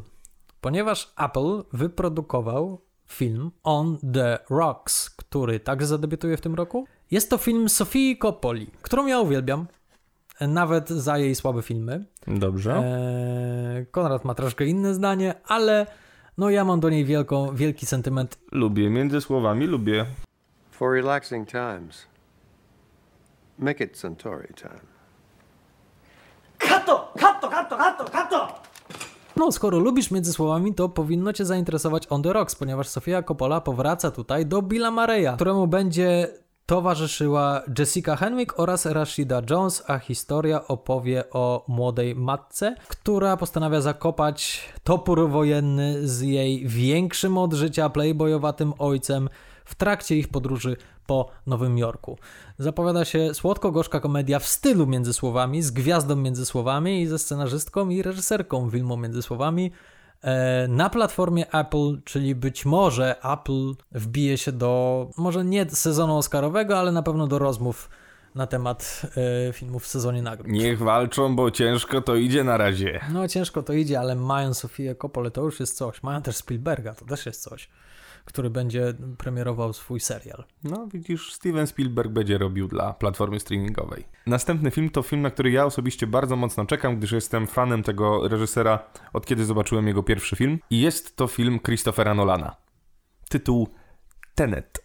Ponieważ 0.60 1.12
Apple 1.18 1.62
wyprodukował 1.72 2.80
film 3.06 3.50
On 3.62 3.98
the 4.12 4.38
Rocks, 4.50 5.10
który 5.10 5.60
także 5.60 5.86
zadebiutuje 5.86 6.36
w 6.36 6.40
tym 6.40 6.54
roku. 6.54 6.86
Jest 7.10 7.30
to 7.30 7.38
film 7.38 7.68
Sofii 7.68 8.18
Coppoli, 8.18 8.70
którą 8.82 9.06
ja 9.06 9.20
uwielbiam, 9.20 9.66
nawet 10.40 10.88
za 10.88 11.18
jej 11.18 11.34
słabe 11.34 11.62
filmy. 11.62 12.06
Dobrze. 12.26 12.76
Eee, 12.76 13.86
Konrad 13.86 14.24
ma 14.24 14.34
troszkę 14.34 14.66
inne 14.66 14.94
zdanie, 14.94 15.34
ale 15.44 15.86
no 16.38 16.50
ja 16.50 16.64
mam 16.64 16.80
do 16.80 16.90
niej 16.90 17.04
wielką, 17.04 17.54
wielki 17.54 17.86
sentyment. 17.86 18.38
Lubię, 18.52 18.90
między 18.90 19.20
słowami 19.20 19.66
lubię. 19.66 20.06
For 20.70 20.92
relaxing 20.94 21.48
times, 21.48 22.06
make 23.58 23.84
it 23.84 24.00
Centauri 24.00 24.54
time. 24.54 24.80
Kato! 26.58 27.12
Kato! 27.18 27.48
Kato! 27.48 27.76
Kato! 27.76 28.04
Kato! 28.04 28.62
No, 29.36 29.52
skoro 29.52 29.78
lubisz 29.78 30.10
między 30.10 30.32
słowami, 30.32 30.74
to 30.74 30.88
powinno 30.88 31.32
cię 31.32 31.44
zainteresować 31.44 32.06
On 32.10 32.22
the 32.22 32.32
Rocks, 32.32 32.54
ponieważ 32.54 32.88
Sofia 32.88 33.22
Coppola 33.22 33.60
powraca 33.60 34.10
tutaj 34.10 34.46
do 34.46 34.62
Billa 34.62 34.90
Mareya, 34.90 35.34
któremu 35.34 35.66
będzie 35.66 36.28
towarzyszyła 36.66 37.62
Jessica 37.78 38.16
Henwick 38.16 38.58
oraz 38.60 38.86
Rashida 38.86 39.42
Jones, 39.50 39.84
a 39.86 39.98
historia 39.98 40.68
opowie 40.68 41.30
o 41.30 41.64
młodej 41.68 42.14
matce, 42.14 42.76
która 42.88 43.36
postanawia 43.36 43.80
zakopać 43.80 44.68
topór 44.84 45.30
wojenny 45.30 46.08
z 46.08 46.20
jej 46.20 46.68
większym 46.68 47.38
od 47.38 47.52
życia 47.52 47.90
playboyowatym 47.90 48.72
ojcem 48.78 49.28
w 49.64 49.74
trakcie 49.74 50.16
ich 50.16 50.28
podróży 50.28 50.76
po 51.06 51.30
Nowym 51.46 51.78
Jorku. 51.78 52.18
Zapowiada 52.58 53.04
się 53.04 53.34
słodko-gorzka 53.34 54.00
komedia 54.00 54.38
w 54.38 54.46
stylu 54.46 54.86
między 54.86 55.12
słowami, 55.12 55.62
z 55.62 55.70
gwiazdą 55.70 56.16
między 56.16 56.46
słowami 56.46 57.00
i 57.00 57.06
ze 57.06 57.18
scenarzystką 57.18 57.88
i 57.88 58.02
reżyserką 58.02 58.70
filmu 58.70 58.96
między 58.96 59.22
słowami 59.22 59.72
na 60.68 60.90
platformie 60.90 61.50
Apple, 61.50 62.02
czyli 62.04 62.34
być 62.34 62.64
może 62.64 63.16
Apple 63.24 63.74
wbije 63.92 64.38
się 64.38 64.52
do, 64.52 65.10
może 65.16 65.44
nie 65.44 65.70
sezonu 65.70 66.16
Oscarowego, 66.16 66.78
ale 66.78 66.92
na 66.92 67.02
pewno 67.02 67.26
do 67.26 67.38
rozmów 67.38 67.90
na 68.34 68.46
temat 68.46 69.02
e, 69.48 69.52
filmów 69.52 69.84
w 69.84 69.86
sezonie 69.86 70.22
nagród. 70.22 70.52
Niech 70.52 70.78
walczą, 70.78 71.36
bo 71.36 71.50
ciężko 71.50 72.00
to 72.00 72.16
idzie 72.16 72.44
na 72.44 72.56
razie. 72.56 73.00
No 73.12 73.28
ciężko 73.28 73.62
to 73.62 73.72
idzie, 73.72 74.00
ale 74.00 74.14
mają 74.14 74.54
Sofię 74.54 74.94
Coppolę, 74.94 75.30
to 75.30 75.42
już 75.42 75.60
jest 75.60 75.76
coś. 75.76 76.02
Mają 76.02 76.22
też 76.22 76.36
Spielberga, 76.36 76.94
to 76.94 77.04
też 77.04 77.26
jest 77.26 77.42
coś 77.42 77.68
który 78.24 78.50
będzie 78.50 78.94
premierował 79.18 79.72
swój 79.72 80.00
serial. 80.00 80.44
No, 80.64 80.86
widzisz, 80.92 81.32
Steven 81.32 81.66
Spielberg 81.66 82.10
będzie 82.10 82.38
robił 82.38 82.68
dla 82.68 82.92
platformy 82.92 83.40
streamingowej. 83.40 84.04
Następny 84.26 84.70
film 84.70 84.90
to 84.90 85.02
film, 85.02 85.22
na 85.22 85.30
który 85.30 85.50
ja 85.50 85.64
osobiście 85.64 86.06
bardzo 86.06 86.36
mocno 86.36 86.66
czekam, 86.66 86.96
gdyż 86.96 87.12
jestem 87.12 87.46
fanem 87.46 87.82
tego 87.82 88.28
reżysera 88.28 88.78
od 89.12 89.26
kiedy 89.26 89.44
zobaczyłem 89.44 89.86
jego 89.86 90.02
pierwszy 90.02 90.36
film. 90.36 90.58
I 90.70 90.80
jest 90.80 91.16
to 91.16 91.26
film 91.26 91.60
Christophera 91.60 92.14
Nolana. 92.14 92.56
Tytuł 93.28 93.68
Tenet. 94.34 94.84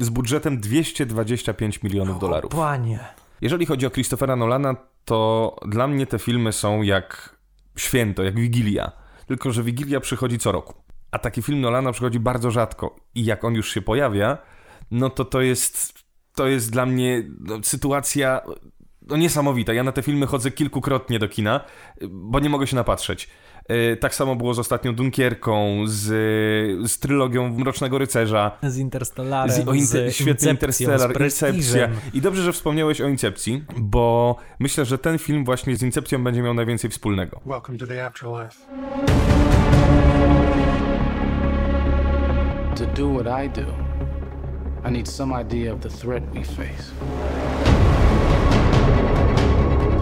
Z 0.00 0.08
budżetem 0.08 0.60
225 0.60 1.82
milionów 1.82 2.18
dolarów. 2.18 2.52
Panie. 2.52 2.98
Jeżeli 3.40 3.66
chodzi 3.66 3.86
o 3.86 3.90
Christophera 3.90 4.36
Nolana, 4.36 4.76
to 5.04 5.56
dla 5.68 5.86
mnie 5.86 6.06
te 6.06 6.18
filmy 6.18 6.52
są 6.52 6.82
jak 6.82 7.36
święto, 7.76 8.22
jak 8.22 8.34
Wigilia. 8.40 8.92
Tylko, 9.26 9.52
że 9.52 9.62
Wigilia 9.62 10.00
przychodzi 10.00 10.38
co 10.38 10.52
roku 10.52 10.83
a 11.14 11.18
taki 11.18 11.42
film 11.42 11.60
Nolana 11.60 11.92
przychodzi 11.92 12.20
bardzo 12.20 12.50
rzadko 12.50 12.96
i 13.14 13.24
jak 13.24 13.44
on 13.44 13.54
już 13.54 13.74
się 13.74 13.82
pojawia, 13.82 14.38
no 14.90 15.10
to 15.10 15.24
to 15.24 15.40
jest, 15.40 15.94
to 16.34 16.46
jest 16.46 16.70
dla 16.70 16.86
mnie 16.86 17.22
no, 17.40 17.58
sytuacja 17.62 18.40
no, 19.02 19.16
niesamowita. 19.16 19.72
Ja 19.72 19.82
na 19.82 19.92
te 19.92 20.02
filmy 20.02 20.26
chodzę 20.26 20.50
kilkukrotnie 20.50 21.18
do 21.18 21.28
kina, 21.28 21.60
bo 22.10 22.40
nie 22.40 22.48
mogę 22.48 22.66
się 22.66 22.76
napatrzeć. 22.76 23.28
E, 23.68 23.96
tak 23.96 24.14
samo 24.14 24.36
było 24.36 24.54
z 24.54 24.58
ostatnią 24.58 24.94
Dunkierką, 24.94 25.82
z, 25.86 26.02
z 26.90 26.98
trylogią 26.98 27.48
Mrocznego 27.48 27.98
Rycerza. 27.98 28.58
Z 28.62 28.78
Interstellarem, 28.78 29.64
z, 29.64 29.68
o 29.68 29.74
inter, 29.74 30.10
z 30.10 30.16
Świetny 30.16 30.50
Interstellar, 30.50 31.22
Incepcja. 31.22 31.88
I 32.14 32.20
dobrze, 32.20 32.42
że 32.42 32.52
wspomniałeś 32.52 33.00
o 33.00 33.08
Incepcji, 33.08 33.64
bo 33.76 34.36
myślę, 34.58 34.84
że 34.84 34.98
ten 34.98 35.18
film 35.18 35.44
właśnie 35.44 35.76
z 35.76 35.82
Incepcją 35.82 36.24
będzie 36.24 36.42
miał 36.42 36.54
najwięcej 36.54 36.90
wspólnego. 36.90 37.40
Welcome 37.46 37.78
to 37.78 37.86
the 37.86 38.06
afterlife. 38.06 39.33
To 42.74 42.86
do 42.86 43.08
what 43.08 43.44
I 43.44 43.48
do, 43.48 43.66
I 44.84 44.92
need 44.92 45.08
some 45.08 45.40
idea 45.40 45.72
of 45.72 45.80
the 45.80 45.88
threat 45.88 46.22
we 46.34 46.44
face. 46.44 46.92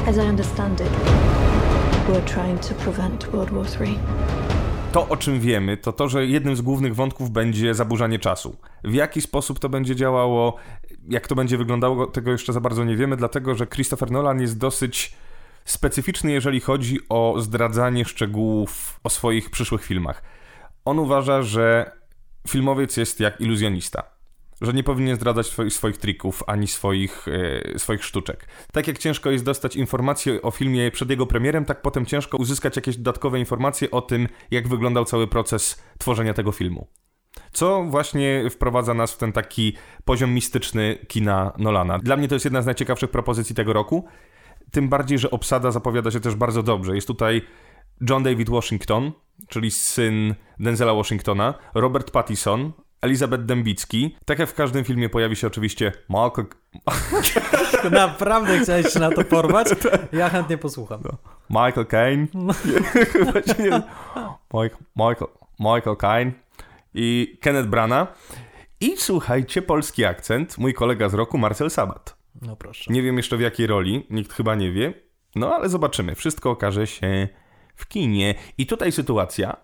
As 0.09 0.17
I 0.17 0.21
understand 0.21 0.81
it, 0.81 0.91
we're 2.09 2.25
trying 2.35 2.61
to 2.61 2.75
prevent 2.75 3.33
World 3.33 3.51
War 3.51 3.67
III. 3.81 3.99
To, 4.93 5.09
o 5.09 5.17
czym 5.17 5.41
wiemy, 5.41 5.77
to 5.77 5.93
to, 5.93 6.09
że 6.09 6.27
jednym 6.27 6.57
z 6.57 6.61
głównych 6.61 6.95
wątków 6.95 7.31
będzie 7.31 7.75
zaburzanie 7.75 8.19
czasu. 8.19 8.57
W 8.85 8.95
jaki 8.95 9.21
sposób 9.21 9.59
to 9.59 9.69
będzie 9.69 9.97
działało, 9.97 10.57
jak 11.09 11.27
to 11.27 11.35
będzie 11.35 11.59
wyglądało, 11.59 12.07
tego 12.07 12.31
jeszcze 12.31 12.53
za 12.53 12.61
bardzo 12.61 12.85
nie 12.85 12.97
wiemy, 12.97 13.17
dlatego 13.17 13.55
że 13.55 13.67
Christopher 13.67 14.11
Nolan 14.11 14.41
jest 14.41 14.59
dosyć 14.59 15.15
specyficzny, 15.65 16.33
jeżeli 16.33 16.61
chodzi 16.61 16.99
o 17.09 17.35
zdradzanie 17.39 18.05
szczegółów 18.05 19.01
o 19.05 19.11
swoich 19.11 19.51
przyszłych 19.51 19.85
filmach. 19.85 20.23
On 20.85 20.99
uważa, 20.99 21.43
że 21.43 21.93
filmowiec 22.49 22.97
jest 22.97 23.21
jak 23.21 23.41
iluzjonista. 23.41 24.03
Że 24.61 24.73
nie 24.73 24.83
powinien 24.83 25.17
zdradzać 25.17 25.47
swoich, 25.47 25.73
swoich 25.73 25.97
trików 25.97 26.43
ani 26.47 26.69
swoich, 26.69 27.27
e, 27.75 27.79
swoich 27.79 28.05
sztuczek. 28.05 28.47
Tak 28.73 28.89
jak 28.89 28.99
ciężko 28.99 29.31
jest 29.31 29.45
dostać 29.45 29.77
informacje 29.77 30.43
o 30.43 30.51
filmie 30.51 30.91
przed 30.91 31.11
jego 31.11 31.27
premierem, 31.27 31.65
tak 31.65 31.83
potem 31.83 32.07
ciężko 32.07 32.37
uzyskać 32.37 32.77
jakieś 32.77 32.97
dodatkowe 32.97 33.39
informacje 33.39 33.91
o 33.91 34.03
tym, 34.03 34.29
jak 34.51 34.69
wyglądał 34.69 35.05
cały 35.05 35.27
proces 35.27 35.83
tworzenia 35.99 36.35
tego 36.35 36.53
filmu. 36.53 36.87
Co 37.53 37.85
właśnie 37.85 38.51
wprowadza 38.51 38.95
nas 38.95 39.13
w 39.13 39.17
ten 39.17 39.33
taki 39.33 39.77
poziom 40.05 40.35
mistyczny 40.35 40.99
kina 41.09 41.53
Nolana. 41.59 41.99
Dla 41.99 42.17
mnie 42.17 42.29
to 42.29 42.35
jest 42.35 42.45
jedna 42.45 42.63
z 42.63 42.67
najciekawszych 42.67 43.11
propozycji 43.11 43.55
tego 43.55 43.73
roku. 43.73 44.05
Tym 44.71 44.89
bardziej, 44.89 45.19
że 45.19 45.31
obsada 45.31 45.71
zapowiada 45.71 46.11
się 46.11 46.21
też 46.21 46.35
bardzo 46.35 46.63
dobrze. 46.63 46.95
Jest 46.95 47.07
tutaj 47.07 47.43
John 48.11 48.23
David 48.23 48.51
Washington, 48.51 49.13
czyli 49.49 49.71
syn 49.71 50.35
Denzela 50.59 50.95
Washingtona, 50.95 51.55
Robert 51.75 52.11
Pattison, 52.11 52.73
Elizabeth 53.01 53.45
Dembicki. 53.45 54.17
Tak 54.25 54.39
jak 54.39 54.49
w 54.49 54.55
każdym 54.55 54.85
filmie 54.85 55.09
pojawi 55.09 55.37
się 55.37 55.47
oczywiście 55.47 55.93
Michael... 56.09 56.47
Naprawdę 57.91 58.61
chciałeś 58.61 58.93
się 58.93 59.01
na 59.01 59.11
to 59.11 59.25
porwać? 59.25 59.69
Ja 60.13 60.29
chętnie 60.29 60.59
posłucham. 60.59 61.01
No. 61.05 61.19
Michael 61.51 61.87
Caine. 61.87 62.27
No. 62.35 62.55
Michael, 64.55 64.83
Michael, 64.97 65.31
Michael 65.61 65.97
Caine 65.97 66.33
i 66.95 67.39
Kenneth 67.41 67.69
Brana. 67.69 68.07
I 68.81 68.97
słuchajcie, 68.97 69.63
polski 69.63 70.05
akcent, 70.05 70.59
mój 70.59 70.75
kolega 70.75 71.09
z 71.09 71.15
roku 71.15 71.39
Marcel 71.39 71.71
Sabat. 71.71 72.17
No 72.43 72.57
proszę. 72.57 72.93
Nie 72.93 73.03
wiem 73.03 73.17
jeszcze 73.17 73.37
w 73.37 73.41
jakiej 73.41 73.67
roli, 73.67 74.07
nikt 74.11 74.33
chyba 74.33 74.55
nie 74.55 74.73
wie. 74.73 74.95
No 75.35 75.55
ale 75.55 75.69
zobaczymy. 75.69 76.15
Wszystko 76.15 76.51
okaże 76.51 76.87
się 76.87 77.29
w 77.83 77.89
kinie. 77.89 78.35
I 78.59 78.67
tutaj 78.67 78.93
sytuacja, 78.93 79.57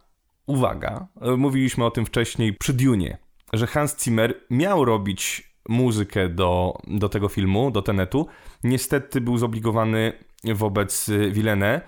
uwaga, 0.46 1.06
mówiliśmy 1.36 1.84
o 1.84 1.90
tym 1.90 2.06
wcześniej 2.06 2.54
przy 2.54 2.72
Dune, 2.72 3.18
że 3.52 3.66
Hans 3.66 4.04
Zimmer 4.04 4.34
miał 4.50 4.84
robić 4.84 5.52
muzykę 5.68 6.28
do, 6.28 6.78
do 6.86 7.08
tego 7.08 7.28
filmu, 7.28 7.70
do 7.70 7.82
Tenetu. 7.82 8.26
Niestety 8.64 9.20
był 9.20 9.38
zobligowany 9.38 10.12
wobec 10.44 11.10
Villeneuve 11.30 11.80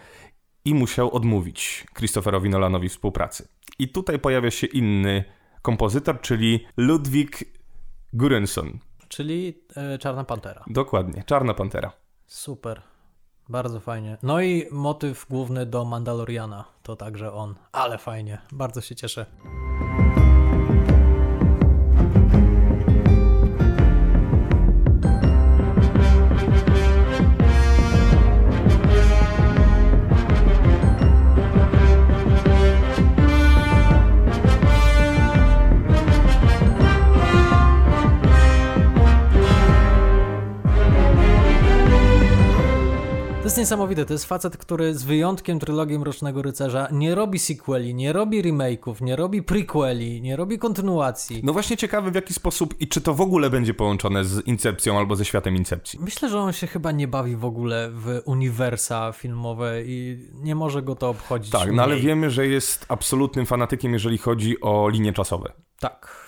i 0.64 0.74
musiał 0.74 1.14
odmówić 1.14 1.86
Christopherowi 1.96 2.50
Nolanowi 2.50 2.88
współpracy. 2.88 3.48
I 3.78 3.88
tutaj 3.88 4.18
pojawia 4.18 4.50
się 4.50 4.66
inny 4.66 5.24
kompozytor, 5.62 6.20
czyli 6.20 6.66
Ludwig 6.76 7.44
Göransson. 8.14 8.72
Czyli 9.08 9.64
e, 9.76 9.98
Czarna 9.98 10.24
Pantera. 10.24 10.64
Dokładnie, 10.66 11.22
Czarna 11.26 11.54
Pantera. 11.54 11.92
Super. 12.26 12.89
Bardzo 13.50 13.80
fajnie. 13.80 14.18
No 14.22 14.40
i 14.40 14.66
motyw 14.70 15.26
główny 15.30 15.66
do 15.66 15.84
Mandaloriana 15.84 16.64
to 16.82 16.96
także 16.96 17.32
on. 17.32 17.54
Ale 17.72 17.98
fajnie. 17.98 18.38
Bardzo 18.52 18.80
się 18.80 18.94
cieszę. 18.94 19.26
Jest 43.44 43.58
niesamowite. 43.58 44.06
To 44.06 44.12
jest 44.12 44.24
facet, 44.24 44.56
który 44.56 44.94
z 44.94 45.02
wyjątkiem 45.02 45.58
trylogii 45.58 45.98
Mrocznego 45.98 46.42
Rycerza 46.42 46.88
nie 46.92 47.14
robi 47.14 47.38
sequeli, 47.38 47.94
nie 47.94 48.12
robi 48.12 48.42
remake'ów, 48.42 49.00
nie 49.00 49.16
robi 49.16 49.42
prequeli, 49.42 50.22
nie 50.22 50.36
robi 50.36 50.58
kontynuacji. 50.58 51.40
No 51.44 51.52
właśnie 51.52 51.76
ciekawy 51.76 52.10
w 52.10 52.14
jaki 52.14 52.34
sposób 52.34 52.74
i 52.80 52.88
czy 52.88 53.00
to 53.00 53.14
w 53.14 53.20
ogóle 53.20 53.50
będzie 53.50 53.74
połączone 53.74 54.24
z 54.24 54.46
Incepcją 54.46 54.98
albo 54.98 55.16
ze 55.16 55.24
światem 55.24 55.56
Incepcji. 55.56 55.98
Myślę, 56.02 56.28
że 56.28 56.40
on 56.40 56.52
się 56.52 56.66
chyba 56.66 56.92
nie 56.92 57.08
bawi 57.08 57.36
w 57.36 57.44
ogóle 57.44 57.90
w 57.92 58.20
uniwersa 58.24 59.12
filmowe 59.12 59.82
i 59.84 60.28
nie 60.34 60.54
może 60.54 60.82
go 60.82 60.96
to 60.96 61.08
obchodzić. 61.08 61.52
Tak, 61.52 61.72
no 61.72 61.82
ale 61.82 61.96
wiemy, 61.96 62.30
że 62.30 62.46
jest 62.46 62.86
absolutnym 62.88 63.46
fanatykiem, 63.46 63.92
jeżeli 63.92 64.18
chodzi 64.18 64.60
o 64.60 64.88
linie 64.88 65.12
czasowe. 65.12 65.52
Tak. 65.80 66.19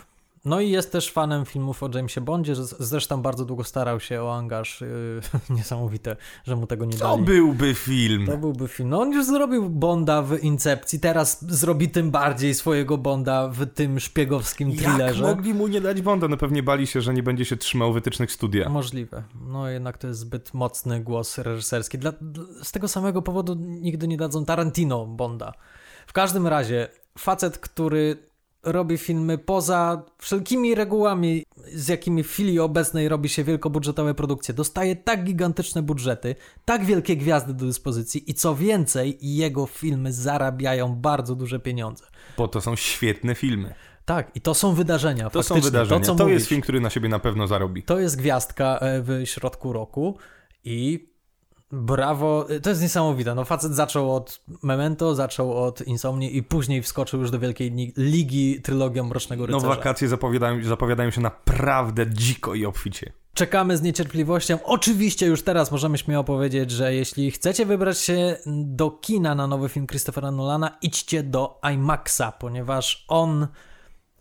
No 0.44 0.60
i 0.60 0.70
jest 0.70 0.92
też 0.92 1.10
fanem 1.10 1.44
filmów 1.44 1.82
o 1.82 1.88
Jamesie 1.94 2.20
Bondzie, 2.20 2.54
że 2.54 2.64
zresztą 2.64 3.22
bardzo 3.22 3.44
długo 3.44 3.64
starał 3.64 4.00
się 4.00 4.22
o 4.22 4.36
angaż. 4.36 4.80
Yy, 4.80 5.20
niesamowite, 5.56 6.16
że 6.44 6.56
mu 6.56 6.66
tego 6.66 6.84
nie 6.84 6.96
dali. 6.96 7.18
To 7.18 7.18
byłby 7.18 7.74
film. 7.74 8.26
To 8.26 8.36
byłby 8.36 8.68
film. 8.68 8.88
No 8.88 9.00
on 9.00 9.12
już 9.12 9.26
zrobił 9.26 9.70
Bonda 9.70 10.22
w 10.22 10.38
Incepcji, 10.38 11.00
teraz 11.00 11.44
zrobi 11.44 11.88
tym 11.88 12.10
bardziej 12.10 12.54
swojego 12.54 12.98
Bonda 12.98 13.48
w 13.48 13.66
tym 13.66 14.00
szpiegowskim 14.00 14.76
thrillerze. 14.76 15.24
Jak 15.24 15.36
mogli 15.36 15.54
mu 15.54 15.68
nie 15.68 15.80
dać 15.80 16.02
Bonda? 16.02 16.28
No 16.28 16.36
pewnie 16.36 16.62
bali 16.62 16.86
się, 16.86 17.00
że 17.00 17.14
nie 17.14 17.22
będzie 17.22 17.44
się 17.44 17.56
trzymał 17.56 17.92
wytycznych 17.92 18.32
studia. 18.32 18.68
Możliwe. 18.68 19.22
No 19.46 19.68
jednak 19.68 19.98
to 19.98 20.06
jest 20.06 20.20
zbyt 20.20 20.54
mocny 20.54 21.00
głos 21.00 21.38
reżyserski. 21.38 21.98
Dla, 21.98 22.12
z 22.62 22.72
tego 22.72 22.88
samego 22.88 23.22
powodu 23.22 23.54
nigdy 23.58 24.08
nie 24.08 24.16
dadzą 24.16 24.44
Tarantino 24.44 25.06
Bonda. 25.06 25.52
W 26.06 26.12
każdym 26.12 26.46
razie 26.46 26.88
facet, 27.18 27.58
który 27.58 28.31
robi 28.62 28.98
filmy 28.98 29.38
poza 29.38 30.02
wszelkimi 30.18 30.74
regułami, 30.74 31.44
z 31.74 31.88
jakimi 31.88 32.22
w 32.22 32.28
chwili 32.28 32.60
obecnej 32.60 33.08
robi 33.08 33.28
się 33.28 33.44
wielkobudżetowe 33.44 34.14
produkcje. 34.14 34.54
Dostaje 34.54 34.96
tak 34.96 35.24
gigantyczne 35.24 35.82
budżety, 35.82 36.34
tak 36.64 36.84
wielkie 36.84 37.16
gwiazdy 37.16 37.54
do 37.54 37.66
dyspozycji 37.66 38.30
i 38.30 38.34
co 38.34 38.54
więcej, 38.54 39.18
jego 39.20 39.66
filmy 39.66 40.12
zarabiają 40.12 40.94
bardzo 40.94 41.34
duże 41.34 41.60
pieniądze. 41.60 42.04
Bo 42.36 42.48
to 42.48 42.60
są 42.60 42.76
świetne 42.76 43.34
filmy. 43.34 43.74
Tak, 44.04 44.30
i 44.34 44.40
to 44.40 44.54
są 44.54 44.74
wydarzenia. 44.74 45.30
To 45.30 45.42
są 45.42 45.60
wydarzenia. 45.60 46.00
To, 46.00 46.14
to 46.14 46.28
jest 46.28 46.46
film, 46.46 46.60
który 46.60 46.80
na 46.80 46.90
siebie 46.90 47.08
na 47.08 47.18
pewno 47.18 47.46
zarobi. 47.46 47.82
To 47.82 47.98
jest 47.98 48.16
gwiazdka 48.16 48.78
e, 48.78 49.02
w 49.02 49.22
środku 49.24 49.72
roku 49.72 50.18
i 50.64 51.11
Brawo, 51.72 52.46
to 52.62 52.70
jest 52.70 52.82
niesamowite. 52.82 53.34
No 53.34 53.44
facet 53.44 53.74
zaczął 53.74 54.16
od 54.16 54.40
Memento, 54.62 55.14
zaczął 55.14 55.64
od 55.64 55.86
Insomni 55.86 56.36
i 56.36 56.42
później 56.42 56.82
wskoczył 56.82 57.20
już 57.20 57.30
do 57.30 57.38
wielkiej 57.38 57.92
ligi 57.96 58.62
trylogią 58.62 59.04
Mrocznego 59.04 59.46
Rycerza. 59.46 59.66
No 59.66 59.74
wakacje 59.74 60.08
zapowiadają, 60.08 60.64
zapowiadają 60.64 61.10
się 61.10 61.20
naprawdę 61.20 62.06
dziko 62.06 62.54
i 62.54 62.66
obficie. 62.66 63.12
Czekamy 63.34 63.76
z 63.76 63.82
niecierpliwością. 63.82 64.58
Oczywiście 64.64 65.26
już 65.26 65.42
teraz 65.42 65.72
możemy 65.72 65.98
śmiało 65.98 66.24
powiedzieć, 66.24 66.70
że 66.70 66.94
jeśli 66.94 67.30
chcecie 67.30 67.66
wybrać 67.66 67.98
się 67.98 68.36
do 68.46 68.90
kina 68.90 69.34
na 69.34 69.46
nowy 69.46 69.68
film 69.68 69.86
Christophera 69.86 70.30
Nolana, 70.30 70.78
idźcie 70.82 71.22
do 71.22 71.60
IMAXa, 71.72 72.32
ponieważ 72.38 73.04
on 73.08 73.46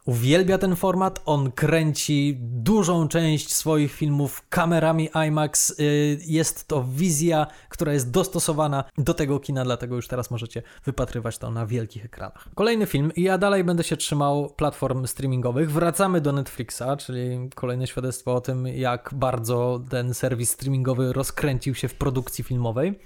uwielbia 0.05 0.57
ten 0.57 0.75
format. 0.75 1.21
On 1.25 1.51
kręci 1.51 2.37
dużą 2.39 3.07
część 3.07 3.53
swoich 3.53 3.93
filmów 3.93 4.43
kamerami 4.49 5.09
IMAX. 5.27 5.79
Y, 5.79 6.19
jest 6.25 6.67
to 6.67 6.83
wizja, 6.83 7.47
która 7.69 7.93
jest 7.93 8.11
dostosowana 8.11 8.83
do 8.97 9.13
tego 9.13 9.39
kina, 9.39 9.63
dlatego 9.63 9.95
już 9.95 10.07
teraz 10.07 10.31
możecie 10.31 10.63
wypatrywać 10.85 11.37
to 11.37 11.51
na 11.51 11.65
wielkich 11.65 12.05
ekranach. 12.05 12.47
Kolejny 12.55 12.85
film. 12.85 13.11
Ja 13.17 13.37
dalej 13.37 13.63
będę 13.63 13.83
się 13.83 13.97
trzymał 13.97 14.49
platform 14.49 15.07
streamingowych. 15.07 15.71
Wracamy 15.71 16.21
do 16.21 16.31
Netflixa, 16.31 16.83
czyli 16.97 17.49
kolejne 17.55 17.87
świadectwo 17.87 18.35
o 18.35 18.41
tym, 18.41 18.67
jak 18.67 19.09
bardzo 19.13 19.81
ten 19.89 20.13
serwis 20.13 20.51
streamingowy 20.51 21.13
rozkręcił 21.13 21.75
się 21.75 21.87
w 21.87 21.95
produkcji 21.95 22.43
filmowej. 22.43 22.99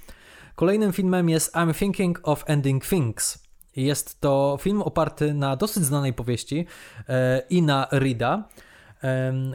Kolejnym 0.55 0.93
filmem 0.93 1.29
jest 1.29 1.53
I'm 1.53 1.73
Thinking 1.73 2.19
of 2.23 2.43
Ending 2.47 2.85
Things 2.85 3.44
jest 3.75 4.21
to 4.21 4.57
film 4.61 4.81
oparty 4.81 5.33
na 5.33 5.55
dosyć 5.55 5.83
znanej 5.83 6.13
powieści 6.13 6.65
e, 7.09 7.41
Ina 7.49 7.87
Rida, 7.91 8.43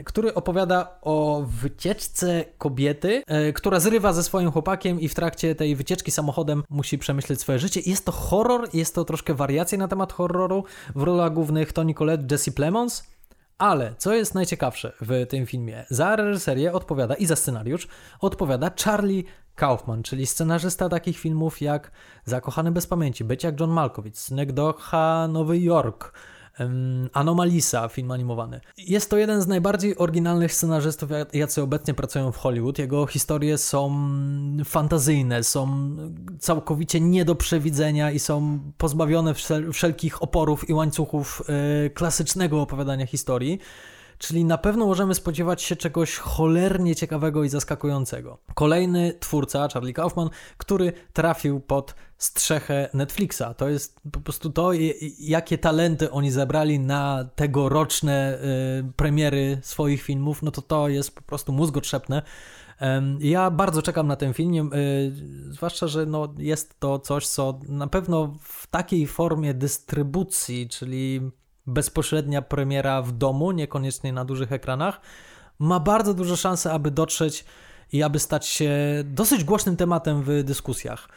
który 0.04 0.34
opowiada 0.34 0.98
o 1.02 1.44
wycieczce 1.46 2.44
kobiety, 2.58 3.22
e, 3.26 3.52
która 3.52 3.80
zrywa 3.80 4.12
ze 4.12 4.22
swoim 4.22 4.50
chłopakiem 4.50 5.00
i 5.00 5.08
w 5.08 5.14
trakcie 5.14 5.54
tej 5.54 5.76
wycieczki 5.76 6.10
samochodem 6.10 6.64
musi 6.70 6.98
przemyśleć 6.98 7.40
swoje 7.40 7.58
życie. 7.58 7.80
Jest 7.86 8.06
to 8.06 8.12
horror, 8.12 8.68
jest 8.72 8.94
to 8.94 9.04
troszkę 9.04 9.34
wariacja 9.34 9.78
na 9.78 9.88
temat 9.88 10.12
horroru. 10.12 10.64
W 10.94 11.02
rolach 11.02 11.32
głównych 11.32 11.72
Toni 11.72 11.94
Collette, 11.94 12.24
Jesse 12.30 12.52
Plemons. 12.52 13.10
Ale 13.58 13.94
co 13.98 14.14
jest 14.14 14.34
najciekawsze 14.34 14.92
w 15.00 15.26
tym 15.26 15.46
filmie? 15.46 15.84
Za 15.88 16.16
reżyserię 16.16 16.72
odpowiada 16.72 17.14
i 17.14 17.26
za 17.26 17.36
scenariusz 17.36 17.88
odpowiada 18.20 18.70
Charlie 18.84 19.24
Kaufman, 19.60 20.02
czyli 20.02 20.26
scenarzysta 20.26 20.88
takich 20.88 21.18
filmów 21.18 21.60
jak 21.60 21.90
Zakochany 22.24 22.70
bez 22.70 22.86
pamięci, 22.86 23.24
Być 23.24 23.44
jak 23.44 23.60
John 23.60 23.70
Malkovich, 23.70 24.18
Snegdocha 24.18 25.28
Nowy 25.28 25.58
Jork, 25.58 26.12
Anomalisa, 27.12 27.88
film 27.88 28.10
animowany. 28.10 28.60
Jest 28.78 29.10
to 29.10 29.16
jeden 29.16 29.42
z 29.42 29.46
najbardziej 29.46 29.98
oryginalnych 29.98 30.54
scenarzystów, 30.54 31.10
jacy 31.32 31.62
obecnie 31.62 31.94
pracują 31.94 32.32
w 32.32 32.36
Hollywood. 32.36 32.78
Jego 32.78 33.06
historie 33.06 33.58
są 33.58 34.08
fantazyjne, 34.64 35.44
są 35.44 35.96
całkowicie 36.38 37.00
nie 37.00 37.24
do 37.24 37.34
przewidzenia 37.34 38.10
i 38.10 38.18
są 38.18 38.60
pozbawione 38.78 39.34
wszelkich 39.72 40.22
oporów 40.22 40.68
i 40.68 40.74
łańcuchów 40.74 41.42
e, 41.86 41.90
klasycznego 41.90 42.62
opowiadania 42.62 43.06
historii. 43.06 43.58
Czyli 44.20 44.44
na 44.44 44.58
pewno 44.58 44.86
możemy 44.86 45.14
spodziewać 45.14 45.62
się 45.62 45.76
czegoś 45.76 46.16
cholernie 46.16 46.96
ciekawego 46.96 47.44
i 47.44 47.48
zaskakującego. 47.48 48.38
Kolejny 48.54 49.14
twórca, 49.20 49.68
Charlie 49.68 49.92
Kaufman, 49.92 50.30
który 50.56 50.92
trafił 51.12 51.60
pod 51.60 51.94
strzechę 52.18 52.88
Netflixa. 52.94 53.42
To 53.56 53.68
jest 53.68 54.00
po 54.12 54.20
prostu 54.20 54.50
to, 54.50 54.70
jakie 55.18 55.58
talenty 55.58 56.10
oni 56.10 56.30
zebrali 56.30 56.78
na 56.78 57.28
tegoroczne 57.34 58.38
y, 58.78 58.92
premiery 58.96 59.58
swoich 59.62 60.02
filmów, 60.02 60.42
no 60.42 60.50
to 60.50 60.62
to 60.62 60.88
jest 60.88 61.14
po 61.14 61.22
prostu 61.22 61.52
mózgotrzepne. 61.52 62.22
Ja 63.20 63.50
bardzo 63.50 63.82
czekam 63.82 64.06
na 64.06 64.16
ten 64.16 64.34
film, 64.34 64.72
y, 64.74 65.12
zwłaszcza, 65.50 65.86
że 65.86 66.06
no 66.06 66.34
jest 66.38 66.80
to 66.80 66.98
coś, 66.98 67.26
co 67.26 67.60
na 67.68 67.86
pewno 67.86 68.34
w 68.42 68.66
takiej 68.66 69.06
formie 69.06 69.54
dystrybucji, 69.54 70.68
czyli 70.68 71.30
bezpośrednia 71.66 72.42
premiera 72.42 73.02
w 73.02 73.12
domu, 73.12 73.52
niekoniecznie 73.52 74.12
na 74.12 74.24
dużych 74.24 74.52
ekranach, 74.52 75.00
ma 75.58 75.80
bardzo 75.80 76.14
duże 76.14 76.36
szanse, 76.36 76.72
aby 76.72 76.90
dotrzeć 76.90 77.44
i 77.92 78.02
aby 78.02 78.18
stać 78.18 78.46
się 78.46 78.70
dosyć 79.04 79.44
głośnym 79.44 79.76
tematem 79.76 80.22
w 80.22 80.42
dyskusjach. 80.44 81.08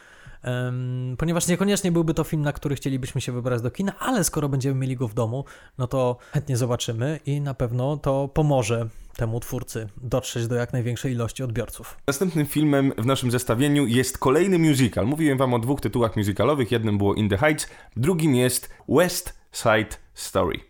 Ponieważ 1.18 1.48
niekoniecznie 1.48 1.92
byłby 1.92 2.14
to 2.14 2.24
film, 2.24 2.42
na 2.42 2.52
który 2.52 2.74
chcielibyśmy 2.74 3.20
się 3.20 3.32
wybrać 3.32 3.62
do 3.62 3.70
kina, 3.70 3.98
ale 3.98 4.24
skoro 4.24 4.48
będziemy 4.48 4.74
mieli 4.74 4.96
go 4.96 5.08
w 5.08 5.14
domu, 5.14 5.44
no 5.78 5.86
to 5.86 6.16
chętnie 6.32 6.56
zobaczymy 6.56 7.20
i 7.26 7.40
na 7.40 7.54
pewno 7.54 7.96
to 7.96 8.28
pomoże 8.28 8.88
temu 9.16 9.40
twórcy 9.40 9.88
dotrzeć 10.02 10.46
do 10.46 10.54
jak 10.54 10.72
największej 10.72 11.12
ilości 11.12 11.42
odbiorców. 11.42 11.96
Następnym 12.06 12.46
filmem 12.46 12.92
w 12.98 13.06
naszym 13.06 13.30
zestawieniu 13.30 13.86
jest 13.86 14.18
kolejny 14.18 14.58
musical. 14.58 15.06
Mówiłem 15.06 15.38
wam 15.38 15.54
o 15.54 15.58
dwóch 15.58 15.80
tytułach 15.80 16.16
musicalowych. 16.16 16.72
Jednym 16.72 16.98
było 16.98 17.14
In 17.14 17.28
the 17.28 17.38
Heights, 17.38 17.68
drugim 17.96 18.34
jest 18.34 18.74
West 18.88 19.38
Side 19.52 20.03
Story. 20.14 20.60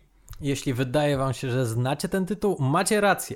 Jeśli 0.41 0.73
wydaje 0.73 1.17
wam 1.17 1.33
się, 1.33 1.49
że 1.51 1.65
znacie 1.65 2.09
ten 2.09 2.25
tytuł, 2.25 2.57
macie 2.59 3.01
rację. 3.01 3.35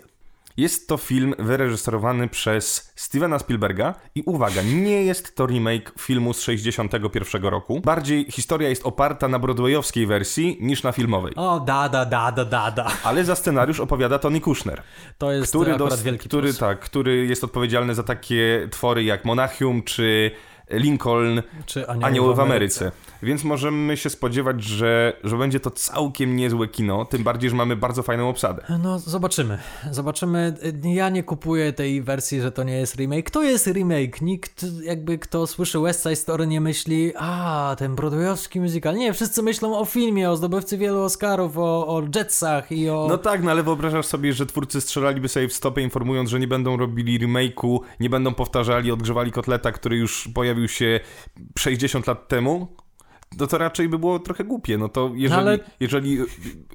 Jest 0.57 0.87
to 0.87 0.97
film 0.97 1.33
wyreżyserowany 1.39 2.27
przez 2.27 2.93
Stevena 2.95 3.39
Spielberga 3.39 3.95
i 4.15 4.21
uwaga, 4.25 4.61
nie 4.61 5.03
jest 5.03 5.35
to 5.35 5.45
remake 5.47 5.93
filmu 5.99 6.33
z 6.33 6.41
61 6.41 7.43
roku. 7.43 7.81
Bardziej 7.81 8.31
historia 8.31 8.69
jest 8.69 8.85
oparta 8.85 9.27
na 9.27 9.39
broadwayowskiej 9.39 10.05
wersji 10.07 10.57
niż 10.61 10.83
na 10.83 10.91
filmowej. 10.91 11.33
O, 11.35 11.59
da, 11.59 11.89
da, 11.89 12.05
da, 12.05 12.31
da, 12.31 12.45
da, 12.45 12.71
da. 12.71 12.87
Ale 13.03 13.25
za 13.25 13.35
scenariusz 13.35 13.79
opowiada 13.79 14.19
Tony 14.19 14.41
Kushner. 14.41 14.81
To 15.17 15.31
jest 15.31 15.49
który, 15.51 15.73
akurat 15.73 15.89
dos- 15.89 16.01
wielki 16.03 16.29
który, 16.29 16.47
plus. 16.47 16.57
tak, 16.57 16.79
który 16.79 17.25
jest 17.25 17.43
odpowiedzialny 17.43 17.95
za 17.95 18.03
takie 18.03 18.67
twory 18.71 19.03
jak 19.03 19.25
Monachium 19.25 19.83
czy 19.83 20.31
Lincoln, 20.71 21.41
Czy 21.65 21.87
Anioły 21.89 22.35
w 22.35 22.39
Ameryce. 22.39 22.91
Więc 23.23 23.43
możemy 23.43 23.97
się 23.97 24.09
spodziewać, 24.09 24.63
że, 24.63 25.13
że 25.23 25.37
będzie 25.37 25.59
to 25.59 25.71
całkiem 25.71 26.35
niezłe 26.35 26.67
kino, 26.67 27.05
tym 27.05 27.23
bardziej, 27.23 27.49
że 27.49 27.55
mamy 27.55 27.75
bardzo 27.75 28.03
fajną 28.03 28.29
obsadę. 28.29 28.63
No, 28.83 28.99
zobaczymy. 28.99 29.57
Zobaczymy. 29.91 30.53
Ja 30.83 31.09
nie 31.09 31.23
kupuję 31.23 31.73
tej 31.73 32.01
wersji, 32.01 32.41
że 32.41 32.51
to 32.51 32.63
nie 32.63 32.77
jest 32.77 32.95
remake. 32.95 33.31
To 33.31 33.43
jest 33.43 33.67
remake. 33.67 34.21
Nikt, 34.21 34.65
jakby 34.83 35.17
kto 35.17 35.47
słyszy 35.47 35.79
West 35.79 36.03
Side 36.03 36.15
Story, 36.15 36.47
nie 36.47 36.61
myśli, 36.61 37.13
a 37.15 37.75
ten 37.79 37.95
broadwayowski 37.95 38.61
musical. 38.61 38.95
Nie, 38.95 39.13
wszyscy 39.13 39.43
myślą 39.43 39.79
o 39.79 39.85
filmie, 39.85 40.29
o 40.29 40.37
zdobywcy 40.37 40.77
wielu 40.77 40.99
Oscarów, 41.01 41.57
o, 41.57 41.87
o 41.87 42.03
Jetsach 42.15 42.71
i 42.71 42.89
o. 42.89 43.05
No 43.09 43.17
tak, 43.17 43.43
no 43.43 43.51
ale 43.51 43.63
wyobrażasz 43.63 44.05
sobie, 44.05 44.33
że 44.33 44.45
twórcy 44.45 44.81
strzelaliby 44.81 45.27
sobie 45.27 45.47
w 45.47 45.53
stopę, 45.53 45.81
informując, 45.81 46.29
że 46.29 46.39
nie 46.39 46.47
będą 46.47 46.77
robili 46.77 47.19
remake'u, 47.19 47.79
nie 47.99 48.09
będą 48.09 48.33
powtarzali, 48.33 48.91
odgrzewali 48.91 49.31
kotleta, 49.31 49.71
który 49.71 49.97
już 49.97 50.29
pojawił 50.33 50.67
się 50.67 50.99
60 51.57 52.07
lat 52.07 52.27
temu? 52.27 52.67
No 53.37 53.47
to 53.47 53.57
raczej 53.57 53.89
by 53.89 53.99
było 53.99 54.19
trochę 54.19 54.43
głupie. 54.43 54.77
No 54.77 54.89
to 54.89 55.11
jeżeli, 55.15 55.41
ale- 55.41 55.59
jeżeli 55.79 56.17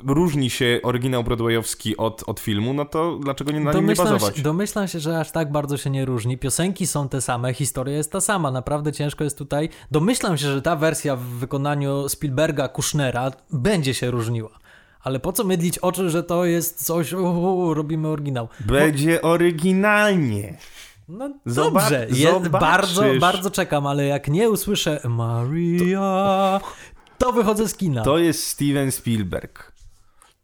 różni 0.07 0.51
się 0.51 0.81
oryginał 0.83 1.25
broadwayowski 1.25 1.97
od, 1.97 2.23
od 2.27 2.41
filmu, 2.41 2.75
no 2.75 2.85
to 2.85 3.19
dlaczego 3.23 3.53
nie 3.53 3.61
na 3.61 3.73
nim 3.73 3.81
nie 3.81 3.87
Domyślam 3.95 4.09
bazować? 4.09 4.37
się, 4.37 4.43
domyślam 4.43 4.89
się, 4.89 5.01
że 5.01 5.21
aż 5.21 5.31
tak 5.33 5.53
bardzo 5.53 5.77
się 5.77 5.91
nie 5.91 6.05
różni. 6.05 6.39
Piosenki 6.39 6.87
są 6.87 7.09
te 7.09 7.21
same, 7.21 7.55
historia 7.55 7.97
jest 7.97 8.13
ta 8.13 8.21
sama. 8.21 8.51
Naprawdę 8.51 8.93
ciężko 8.93 9.25
jest 9.25 9.39
tutaj. 9.39 9.69
Domyślam 9.91 10.39
się, 10.39 10.47
że 10.53 10.63
ta 10.63 10.77
wersja 10.77 11.17
w 11.17 11.23
wykonaniu 11.23 12.09
Spielberga, 12.09 12.69
Kushnera 12.69 13.31
będzie 13.53 13.95
się 13.95 14.11
różniła. 14.11 14.51
Ale 15.01 15.21
po 15.21 15.33
co 15.33 15.45
mydlić 15.45 15.79
oczy, 15.79 16.11
że 16.11 16.23
to 16.23 16.45
jest 16.45 16.85
coś, 16.87 17.13
uu, 17.13 17.75
robimy 17.75 18.09
oryginał. 18.09 18.49
Będzie 18.61 19.23
oryginalnie. 19.23 20.59
No 21.09 21.31
dobrze, 21.47 22.07
je, 22.11 22.33
zobaczysz. 22.33 22.51
bardzo, 22.51 23.03
bardzo 23.21 23.51
czekam, 23.51 23.87
ale 23.87 24.07
jak 24.07 24.29
nie 24.29 24.51
usłyszę 24.51 25.01
Maria, 25.09 26.61
to 27.19 27.33
wychodzę 27.33 27.69
z 27.69 27.77
kina. 27.77 28.03
To 28.03 28.19
jest 28.19 28.47
Steven 28.47 28.93
Spielberg. 28.93 29.73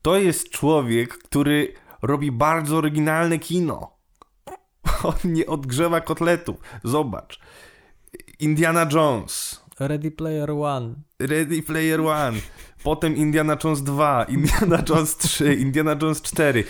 To 0.03 0.17
jest 0.17 0.51
człowiek, 0.51 1.19
który 1.19 1.75
robi 2.03 2.33
bardzo 2.33 2.77
oryginalne 2.77 3.39
kino. 3.39 3.97
On 5.03 5.15
nie 5.25 5.47
odgrzewa 5.47 6.01
kotletów. 6.01 6.57
Zobacz. 6.85 7.41
Indiana 8.39 8.87
Jones. 8.93 9.61
Ready 9.81 10.11
Player 10.11 10.51
One. 10.51 10.95
Ready 11.21 11.63
Player 11.63 12.01
One. 12.01 12.39
Potem 12.83 13.17
Indiana 13.17 13.57
Jones 13.65 13.83
2, 13.83 14.25
Indiana 14.29 14.83
Jones 14.89 15.17
3, 15.17 15.55
Indiana 15.55 15.97
Jones 16.03 16.23
4, 16.23 16.65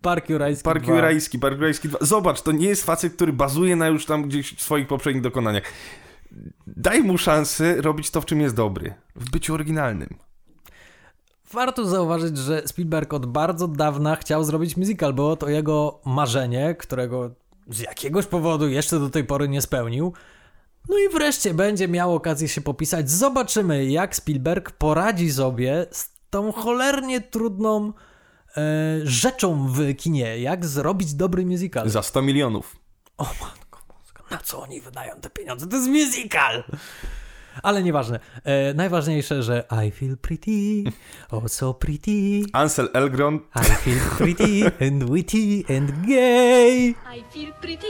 Park 0.00 0.28
Jurajski 0.28 0.64
Park 0.64 0.82
2. 0.82 0.94
Jurajski, 0.94 1.38
Park 1.38 1.54
Jurajski 1.54 1.88
2. 1.88 1.98
Zobacz, 2.00 2.42
to 2.42 2.52
nie 2.52 2.66
jest 2.66 2.84
facet, 2.84 3.12
który 3.12 3.32
bazuje 3.32 3.76
na 3.76 3.88
już 3.88 4.06
tam 4.06 4.22
gdzieś 4.22 4.58
swoich 4.58 4.86
poprzednich 4.86 5.22
dokonaniach. 5.22 5.62
Daj 6.66 7.02
mu 7.02 7.18
szansę 7.18 7.82
robić 7.82 8.10
to, 8.10 8.20
w 8.20 8.24
czym 8.24 8.40
jest 8.40 8.54
dobry. 8.54 8.94
W 9.16 9.30
byciu 9.30 9.54
oryginalnym. 9.54 10.08
Warto 11.52 11.84
zauważyć, 11.84 12.38
że 12.38 12.62
Spielberg 12.66 13.12
od 13.12 13.26
bardzo 13.26 13.68
dawna 13.68 14.16
chciał 14.16 14.44
zrobić 14.44 14.76
musical. 14.76 15.12
Było 15.12 15.36
to 15.36 15.48
jego 15.48 16.00
marzenie, 16.04 16.74
którego 16.78 17.30
z 17.68 17.80
jakiegoś 17.80 18.26
powodu 18.26 18.68
jeszcze 18.68 18.98
do 18.98 19.10
tej 19.10 19.24
pory 19.24 19.48
nie 19.48 19.60
spełnił. 19.60 20.12
No 20.88 20.98
i 20.98 21.08
wreszcie 21.08 21.54
będzie 21.54 21.88
miał 21.88 22.14
okazję 22.14 22.48
się 22.48 22.60
popisać. 22.60 23.10
Zobaczymy, 23.10 23.84
jak 23.86 24.16
Spielberg 24.16 24.70
poradzi 24.70 25.32
sobie 25.32 25.86
z 25.90 26.10
tą 26.30 26.52
cholernie 26.52 27.20
trudną 27.20 27.92
e, 28.56 28.62
rzeczą 29.02 29.68
w 29.68 29.94
kinie. 29.96 30.38
Jak 30.38 30.66
zrobić 30.66 31.14
dobry 31.14 31.46
musical. 31.46 31.88
Za 31.90 32.02
100 32.02 32.22
milionów. 32.22 32.76
O 33.18 33.24
matko 33.24 33.80
boska, 33.88 34.22
na 34.30 34.38
co 34.38 34.62
oni 34.62 34.80
wydają 34.80 35.20
te 35.20 35.30
pieniądze? 35.30 35.66
To 35.66 35.76
jest 35.76 35.88
musical! 35.88 36.64
Ale 37.62 37.82
nieważne. 37.82 38.20
E, 38.44 38.74
najważniejsze, 38.74 39.42
że 39.42 39.64
I 39.86 39.90
feel 39.90 40.16
pretty, 40.16 40.84
oh 41.30 41.48
so 41.48 41.74
pretty. 41.74 42.42
Ansel 42.52 42.88
Elgron 42.92 43.40
I 43.56 43.64
feel 43.64 44.00
pretty 44.18 44.66
and 44.86 45.10
witty 45.10 45.76
and 45.76 46.06
gay. 46.06 46.88
I 46.88 47.24
feel 47.32 47.52
pretty, 47.60 47.86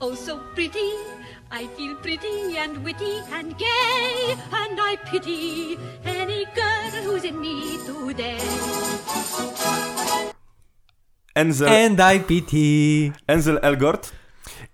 oh 0.00 0.16
so 0.18 0.38
pretty. 0.54 1.15
I 1.50 1.66
feel 1.76 1.94
pretty 1.96 2.56
and 2.58 2.84
witty 2.84 3.20
and 3.32 3.56
gay, 3.56 4.36
and 4.52 4.78
I 4.80 4.96
pity 5.04 5.78
any 6.04 6.44
girl 6.54 6.90
who's 7.04 7.24
in 7.24 7.40
me 7.40 7.78
today. 7.86 8.38
Enzel, 11.36 11.68
And 11.68 12.00
I 12.00 12.18
pity. 12.18 13.12
Enzel 13.28 13.60
Elgort 13.62 14.10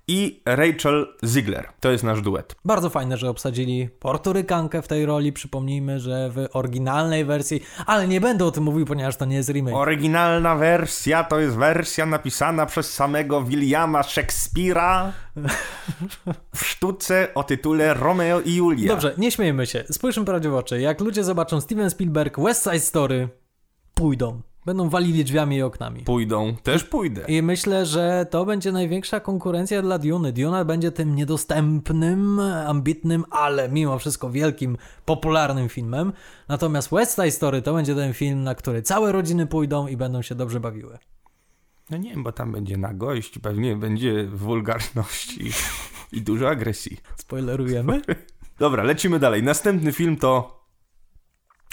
i 0.08 0.42
Rachel 0.46 1.14
Ziegler. 1.24 1.68
To 1.80 1.90
jest 1.90 2.04
nasz 2.04 2.20
duet. 2.22 2.54
Bardzo 2.64 2.90
fajne, 2.90 3.16
że 3.16 3.30
obsadzili 3.30 3.88
Portorykankę 3.98 4.82
w 4.82 4.88
tej 4.88 5.06
roli. 5.06 5.32
Przypomnijmy, 5.32 6.00
że 6.00 6.30
w 6.30 6.48
oryginalnej 6.52 7.24
wersji, 7.24 7.62
ale 7.86 8.08
nie 8.08 8.20
będę 8.20 8.44
o 8.44 8.50
tym 8.50 8.64
mówił, 8.64 8.86
ponieważ 8.86 9.16
to 9.16 9.24
nie 9.24 9.36
jest 9.36 9.48
remake. 9.48 9.74
Oryginalna 9.74 10.56
wersja 10.56 11.24
to 11.24 11.40
jest 11.40 11.56
wersja 11.56 12.06
napisana 12.06 12.66
przez 12.66 12.94
samego 12.94 13.42
Williama 13.42 14.02
Shakespeare'a 14.02 15.10
w 16.56 16.64
sztuce 16.64 17.28
o 17.34 17.44
tytule 17.44 17.94
Romeo 17.94 18.40
i 18.40 18.54
Julia. 18.54 18.88
Dobrze, 18.88 19.14
nie 19.18 19.30
śmiejmy 19.30 19.66
się. 19.66 19.84
Spójrzmy 19.90 20.24
prawdzie 20.24 20.50
w 20.50 20.54
oczy. 20.54 20.80
Jak 20.80 21.00
ludzie 21.00 21.24
zobaczą 21.24 21.60
Steven 21.60 21.90
Spielberg, 21.90 22.40
West 22.40 22.64
Side 22.64 22.80
Story, 22.80 23.28
pójdą. 23.94 24.42
Będą 24.66 24.88
walili 24.88 25.24
drzwiami 25.24 25.56
i 25.56 25.62
oknami. 25.62 26.02
Pójdą, 26.02 26.56
też 26.62 26.84
pójdę. 26.84 27.24
I 27.28 27.42
myślę, 27.42 27.86
że 27.86 28.26
to 28.30 28.44
będzie 28.44 28.72
największa 28.72 29.20
konkurencja 29.20 29.82
dla 29.82 29.98
Duny. 29.98 30.32
Duna 30.32 30.64
będzie 30.64 30.92
tym 30.92 31.14
niedostępnym, 31.14 32.40
ambitnym, 32.66 33.24
ale 33.30 33.68
mimo 33.68 33.98
wszystko 33.98 34.30
wielkim, 34.30 34.76
popularnym 35.04 35.68
filmem. 35.68 36.12
Natomiast 36.48 36.90
West 36.90 37.14
Side 37.14 37.30
Story 37.30 37.62
to 37.62 37.74
będzie 37.74 37.94
ten 37.94 38.12
film, 38.12 38.42
na 38.42 38.54
który 38.54 38.82
całe 38.82 39.12
rodziny 39.12 39.46
pójdą 39.46 39.86
i 39.86 39.96
będą 39.96 40.22
się 40.22 40.34
dobrze 40.34 40.60
bawiły. 40.60 40.98
No 41.90 41.96
nie 41.96 42.10
wiem, 42.10 42.22
bo 42.22 42.32
tam 42.32 42.52
będzie 42.52 42.76
nagość, 42.76 43.38
pewnie 43.38 43.76
będzie 43.76 44.24
wulgarność 44.26 45.38
i, 45.38 45.50
i 46.12 46.22
dużo 46.22 46.48
agresji. 46.48 46.96
Spoilerujemy? 47.16 48.02
Dobra, 48.58 48.82
lecimy 48.82 49.18
dalej. 49.18 49.42
Następny 49.42 49.92
film 49.92 50.16
to 50.16 50.61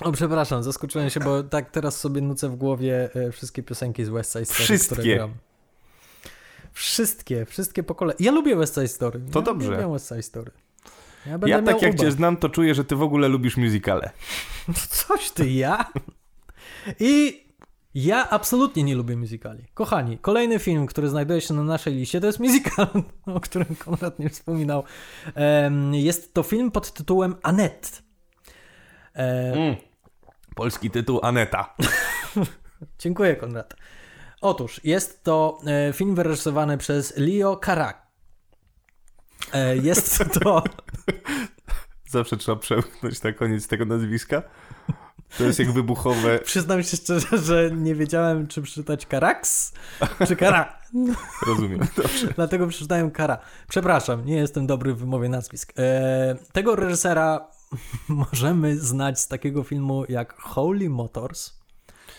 O, 0.02 0.12
przepraszam, 0.12 0.64
zaskoczyłem 0.64 1.10
się, 1.10 1.20
bo 1.20 1.44
tak 1.44 1.72
teraz 1.72 2.00
sobie 2.00 2.22
nucę 2.22 2.50
w 2.50 2.56
głowie 2.56 3.10
e, 3.16 3.32
wszystkie 3.32 3.64
piosenki 3.64 4.06
z 4.06 4.10
West 4.10 4.32
Side 4.34 4.46
Story, 4.46 4.64
Wszystkie. 4.64 4.96
które 4.96 5.16
gram. 5.16 5.34
Wszystkie, 6.74 7.46
wszystkie 7.46 7.84
po 7.84 7.96
kolei. 7.96 8.16
Ja 8.20 8.32
lubię 8.32 8.56
West 8.56 8.74
Side 8.76 8.88
Story. 8.88 9.22
To 9.32 9.40
ja 9.40 9.46
dobrze. 9.46 9.72
Lubię 9.72 9.88
West 9.94 10.08
Side 10.08 10.22
Story. 10.24 10.52
Ja, 11.26 11.40
Ja 11.46 11.62
tak 11.62 11.82
jak 11.82 11.94
uba. 11.94 12.04
cię 12.04 12.12
znam, 12.12 12.38
to 12.38 12.50
czuję, 12.50 12.76
że 12.76 12.84
ty 12.86 12.96
w 12.96 13.02
ogóle 13.02 13.28
lubisz 13.28 13.58
musicale. 13.58 14.10
Coś 14.90 15.32
ty, 15.32 15.50
ja? 15.50 15.86
I 17.00 17.44
ja 17.96 18.30
absolutnie 18.30 18.84
nie 18.84 18.96
lubię 18.96 19.18
musicali. 19.18 19.64
Kochani, 19.74 20.18
kolejny 20.18 20.60
film, 20.60 20.86
który 20.88 21.10
znajduje 21.10 21.42
się 21.42 21.54
na 21.54 21.64
naszej 21.64 21.94
liście, 21.94 22.22
to 22.22 22.28
jest 22.28 22.40
musical, 22.40 22.88
o 23.26 23.40
którym 23.40 23.76
Konrad 23.76 24.20
nie 24.20 24.30
wspominał. 24.30 24.84
Jest 25.92 26.34
to 26.34 26.44
film 26.44 26.72
pod 26.72 26.94
tytułem 26.94 27.36
Annette. 27.44 27.88
E, 29.16 29.54
Mm. 29.54 29.76
Polski 30.60 30.92
tytuł 30.92 31.20
Aneta. 31.24 31.76
Dziękuję, 33.00 33.36
Konrad. 33.36 33.76
Otóż 34.42 34.82
jest 34.84 35.24
to 35.24 35.58
e, 35.66 35.94
film 35.94 36.16
wyreżyserowany 36.16 36.78
przez 36.78 37.18
Leo 37.18 37.58
Carac. 37.66 37.96
E, 39.54 39.78
Jest 39.78 40.24
to... 40.34 40.64
Zawsze 42.10 42.38
trzeba 42.38 42.60
przełknąć 42.60 43.24
na 43.24 43.34
koniec 43.34 43.68
tego 43.68 43.86
nazwiska. 43.86 44.42
To 45.38 45.44
jest 45.44 45.60
jak 45.60 45.72
wybuchowe. 45.72 46.40
Przyznam 46.46 46.84
się 46.84 46.98
szczerze, 46.98 47.38
że 47.38 47.72
nie 47.72 47.96
wiedziałem, 47.96 48.48
czy 48.48 48.62
przeczytać 48.62 49.06
Carax, 49.06 49.74
czy 50.28 50.36
Cara. 50.36 50.80
Rozumiem. 51.48 51.80
Dobrze. 51.98 52.28
Dlatego 52.36 52.68
przeczytałem 52.68 53.12
Kara. 53.12 53.38
Przepraszam, 53.68 54.26
nie 54.26 54.36
jestem 54.36 54.68
dobry 54.68 54.94
w 54.94 54.98
wymowie 54.98 55.30
nazwisk. 55.30 55.74
E, 55.78 56.36
tego 56.52 56.76
reżysera 56.76 57.59
możemy 58.08 58.78
znać 58.80 59.20
z 59.20 59.28
takiego 59.28 59.64
filmu 59.64 60.04
jak 60.10 60.40
Holy 60.42 60.90
Motors. 60.90 61.60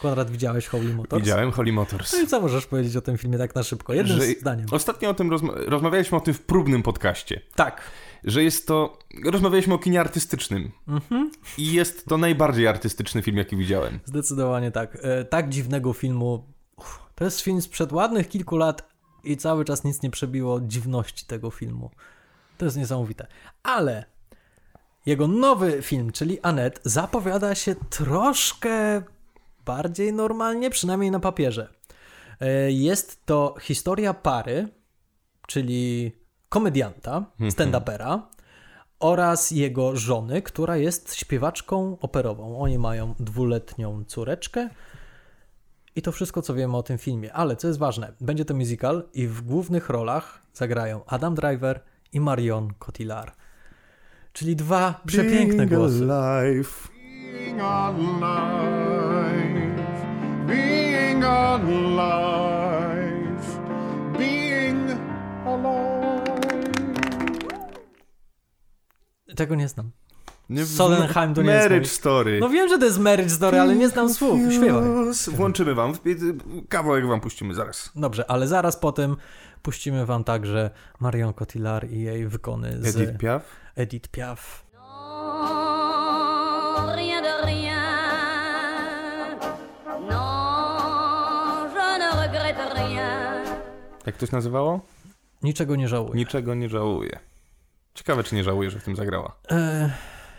Konrad, 0.03 0.31
widziałeś 0.31 0.67
Holy 0.67 0.95
Motors? 0.95 1.23
Widziałem 1.23 1.53
Holy 1.53 1.73
Motors. 1.73 2.13
No 2.13 2.19
i 2.21 2.27
co 2.27 2.41
możesz 2.41 2.67
powiedzieć 2.67 2.97
o 2.97 3.01
tym 3.01 3.19
filmie 3.19 3.39
tak 3.39 3.55
na 3.55 3.63
szybko? 3.63 3.95
Jednym 3.95 4.19
Że- 4.19 4.27
zdaniem. 4.27 4.67
Ostatnio 4.71 5.11
o 5.11 5.15
tym 5.15 5.31
rozma- 5.31 5.53
rozmawialiśmy 5.57 6.19
o 6.19 6.21
tym 6.21 6.35
w 6.35 6.41
próbnym 6.41 6.83
podcaście. 6.83 7.41
Tak. 7.55 7.83
Że 8.25 8.43
jest 8.43 8.67
to. 8.67 8.99
Rozmawialiśmy 9.25 9.75
o 9.75 9.79
kinie 9.79 10.01
artystycznym. 10.01 10.71
Mhm. 10.89 11.31
I 11.59 11.73
jest 11.73 12.07
to 12.07 12.19
najbardziej 12.19 12.67
artystyczny 12.67 13.23
film, 13.23 13.37
jaki 13.37 13.57
widziałem. 13.57 14.01
Zdecydowanie 14.05 14.71
tak. 14.71 14.99
E, 15.03 15.25
tak 15.25 15.49
dziwnego 15.49 15.93
filmu. 15.93 16.45
Uff, 16.77 16.99
to 17.15 17.25
jest 17.25 17.41
film 17.41 17.63
sprzed 17.63 17.93
ładnych 17.93 18.29
kilku 18.29 18.57
lat, 18.57 18.91
i 19.25 19.37
cały 19.37 19.65
czas 19.65 19.85
nic 19.85 20.03
nie 20.03 20.11
przebiło 20.11 20.61
dziwności 20.61 21.27
tego 21.27 21.51
filmu. 21.51 21.91
To 22.59 22.65
jest 22.65 22.77
niesamowite. 22.77 23.27
Ale 23.63 24.05
jego 25.07 25.29
nowy 25.29 25.83
film, 25.83 26.13
czyli 26.13 26.41
Anet, 26.41 26.81
zapowiada 26.85 27.55
się 27.55 27.75
troszkę 27.91 29.03
bardziej 29.65 30.13
normalnie, 30.13 30.71
przynajmniej 30.71 31.11
na 31.11 31.21
papierze. 31.21 31.69
E, 32.41 32.71
jest 32.73 33.27
to 33.27 33.55
historia 33.61 34.15
pary, 34.15 34.69
czyli 35.47 36.13
komedianta, 36.49 37.17
Mhm. 37.17 37.51
stand-upera 37.51 38.21
oraz 39.01 39.51
jego 39.51 39.97
żony, 39.97 40.43
która 40.43 40.77
jest 40.77 41.15
śpiewaczką 41.15 41.97
operową. 42.01 42.61
Oni 42.61 42.79
mają 42.79 43.15
dwuletnią 43.21 44.05
córeczkę 44.05 44.69
i 45.97 46.03
to 46.03 46.13
wszystko, 46.13 46.43
co 46.43 46.55
wiemy 46.55 46.77
o 46.77 46.83
tym 46.83 46.99
filmie. 46.99 47.33
Ale 47.33 47.57
co 47.57 47.67
jest 47.69 47.79
ważne, 47.79 48.13
będzie 48.21 48.45
to 48.45 48.55
musical 48.55 49.09
i 49.15 49.27
w 49.27 49.43
głównych 49.43 49.89
rolach 49.89 50.43
zagrają 50.55 51.05
Adam 51.07 51.35
Driver 51.35 51.81
i 52.13 52.21
Marion 52.21 52.75
Cotillard. 52.79 53.37
Czyli 54.33 54.57
dwa 54.57 55.01
przepiękne 55.07 55.67
głosy. 55.67 56.09
Alive. 56.13 56.89
Being 57.37 57.61
alive, 57.61 58.21
being 60.47 61.25
alive, 61.25 62.51
being 64.19 64.91
alive. 65.47 65.91
Tego 69.37 69.55
nie 69.55 69.69
znam. 69.69 69.91
Nie- 70.51 70.67
Solenheim 70.67 71.35
to 71.35 71.43
nie 71.43 71.51
jest 71.51 71.63
Marriage 71.65 71.87
mój- 71.87 71.89
Story. 71.95 72.39
No 72.41 72.49
wiem, 72.49 72.69
że 72.69 72.79
to 72.79 72.85
jest 72.85 72.99
marriage 72.99 73.31
story, 73.31 73.61
ale 73.61 73.77
nie 73.77 73.89
znam 73.89 74.15
słów. 74.15 74.41
Śpiewaj. 74.53 74.83
Włączymy 75.29 75.75
wam. 75.75 75.93
Kawałek 76.69 77.07
wam 77.07 77.21
puścimy 77.21 77.55
zaraz. 77.55 77.91
Dobrze, 77.97 78.31
ale 78.31 78.47
zaraz 78.49 78.77
po 78.77 78.93
tym 78.93 79.17
puścimy 79.63 80.07
wam 80.07 80.25
także 80.25 80.71
Marion 81.01 81.33
Cotillard 81.33 81.91
i 81.91 82.01
jej 82.01 82.29
wykony 82.29 82.83
z 82.83 82.97
Edith 82.97 83.19
Piaf. 83.19 83.43
Edith 83.77 84.09
Piaf. 84.09 84.67
Non, 84.75 84.87
rien 86.95 87.23
de 87.23 87.47
rien. 87.47 87.81
Non, 90.11 91.69
je 91.75 91.99
ne 91.99 92.11
regrette 92.27 92.75
rien. 92.75 93.45
Jak 94.07 94.17
to 94.17 94.27
się 94.27 94.37
nazywało? 94.37 94.81
Niczego 95.43 95.77
nie 95.77 95.89
żałuję. 95.89 96.15
Niczego 96.15 96.55
nie 96.55 96.69
żałuję. 96.69 97.19
Ciekawe, 97.95 98.25
czy 98.25 98.35
nie 98.35 98.45
żałuję, 98.45 98.71
że 98.71 98.79
w 98.81 98.85
tym 98.85 98.97
zagrała. 98.97 99.37
E, 99.51 99.91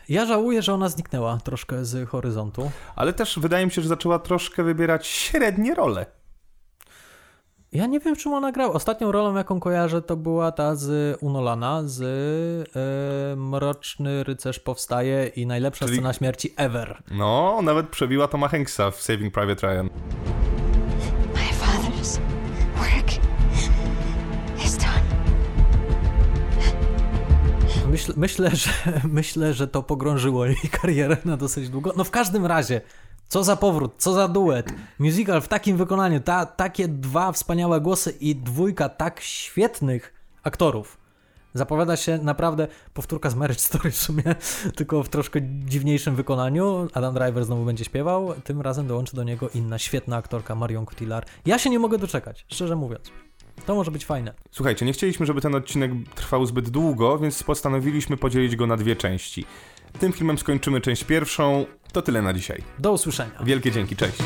ja 0.09 0.25
żałuję, 0.25 0.61
że 0.61 0.73
ona 0.73 0.89
zniknęła 0.89 1.37
troszkę 1.37 1.85
z 1.85 2.09
horyzontu. 2.09 2.71
Ale 2.95 3.13
też 3.13 3.39
wydaje 3.39 3.65
mi 3.65 3.71
się, 3.71 3.81
że 3.81 3.89
zaczęła 3.89 4.19
troszkę 4.19 4.63
wybierać 4.63 5.07
średnie 5.07 5.75
role. 5.75 6.05
Ja 7.73 7.85
nie 7.85 7.99
wiem, 7.99 8.15
czym 8.15 8.33
ona 8.33 8.51
grała. 8.51 8.73
Ostatnią 8.73 9.11
rolą, 9.11 9.35
jaką 9.35 9.59
kojarzę, 9.59 10.01
to 10.01 10.15
była 10.17 10.51
ta 10.51 10.75
z 10.75 11.17
Unolana, 11.21 11.81
z 11.85 12.01
e, 12.03 13.35
Mroczny 13.35 14.23
Rycerz 14.23 14.59
Powstaje 14.59 15.27
i 15.27 15.45
najlepsza 15.45 15.85
Czyli- 15.85 15.97
scena 15.97 16.13
śmierci 16.13 16.53
ever. 16.57 17.03
No, 17.11 17.59
nawet 17.63 17.89
przebiła 17.89 18.27
Toma 18.27 18.47
Hanksa 18.47 18.91
w 18.91 19.01
Saving 19.01 19.33
Private 19.33 19.67
Ryan. 19.67 19.89
My 21.33 21.39
father's 21.65 22.19
work 22.77 23.11
is 24.65 24.77
done. 24.77 24.91
Myśl, 27.91 28.13
myślę, 28.17 28.49
że, 28.55 28.69
myślę, 29.03 29.53
że 29.53 29.67
to 29.67 29.83
pogrążyło 29.83 30.45
jej 30.45 30.57
karierę 30.81 31.17
na 31.25 31.37
dosyć 31.37 31.69
długo. 31.69 31.93
No 31.97 32.03
w 32.03 32.11
każdym 32.11 32.45
razie, 32.45 32.81
co 33.31 33.43
za 33.43 33.55
powrót, 33.55 33.93
co 33.97 34.13
za 34.13 34.27
duet. 34.27 34.73
Musical 34.99 35.41
w 35.41 35.47
takim 35.47 35.77
wykonaniu, 35.77 36.19
ta, 36.19 36.45
takie 36.45 36.87
dwa 36.87 37.31
wspaniałe 37.31 37.81
głosy 37.81 38.13
i 38.19 38.35
dwójka 38.35 38.89
tak 38.89 39.21
świetnych 39.21 40.13
aktorów. 40.43 40.97
Zapowiada 41.53 41.97
się 41.97 42.17
naprawdę 42.17 42.67
powtórka 42.93 43.29
z 43.29 43.35
Marriage 43.35 43.61
Story 43.61 43.91
w 43.91 43.97
sumie, 43.97 44.23
tylko 44.77 45.03
w 45.03 45.09
troszkę 45.09 45.39
dziwniejszym 45.43 46.15
wykonaniu. 46.15 46.87
Adam 46.93 47.13
Driver 47.13 47.45
znowu 47.45 47.65
będzie 47.65 47.85
śpiewał, 47.85 48.33
tym 48.43 48.61
razem 48.61 48.87
dołączy 48.87 49.15
do 49.15 49.23
niego 49.23 49.49
inna 49.49 49.79
świetna 49.79 50.17
aktorka 50.17 50.55
Marion 50.55 50.85
Cotillard. 50.85 51.29
Ja 51.45 51.59
się 51.59 51.69
nie 51.69 51.79
mogę 51.79 51.97
doczekać, 51.97 52.45
szczerze 52.49 52.75
mówiąc. 52.75 53.11
To 53.65 53.75
może 53.75 53.91
być 53.91 54.05
fajne. 54.05 54.33
Słuchajcie, 54.51 54.85
nie 54.85 54.93
chcieliśmy, 54.93 55.25
żeby 55.25 55.41
ten 55.41 55.55
odcinek 55.55 55.91
trwał 56.15 56.45
zbyt 56.45 56.69
długo, 56.69 57.19
więc 57.19 57.43
postanowiliśmy 57.43 58.17
podzielić 58.17 58.55
go 58.55 58.67
na 58.67 58.77
dwie 58.77 58.95
części. 58.95 59.45
Tym 59.99 60.13
filmem 60.13 60.37
skończymy 60.37 60.81
część 60.81 61.03
pierwszą. 61.03 61.65
To 61.93 62.01
tyle 62.01 62.21
na 62.21 62.33
dzisiaj. 62.33 62.63
Do 62.79 62.91
usłyszenia. 62.91 63.43
Wielkie 63.43 63.71
dzięki, 63.71 63.95
cześć. 63.95 64.17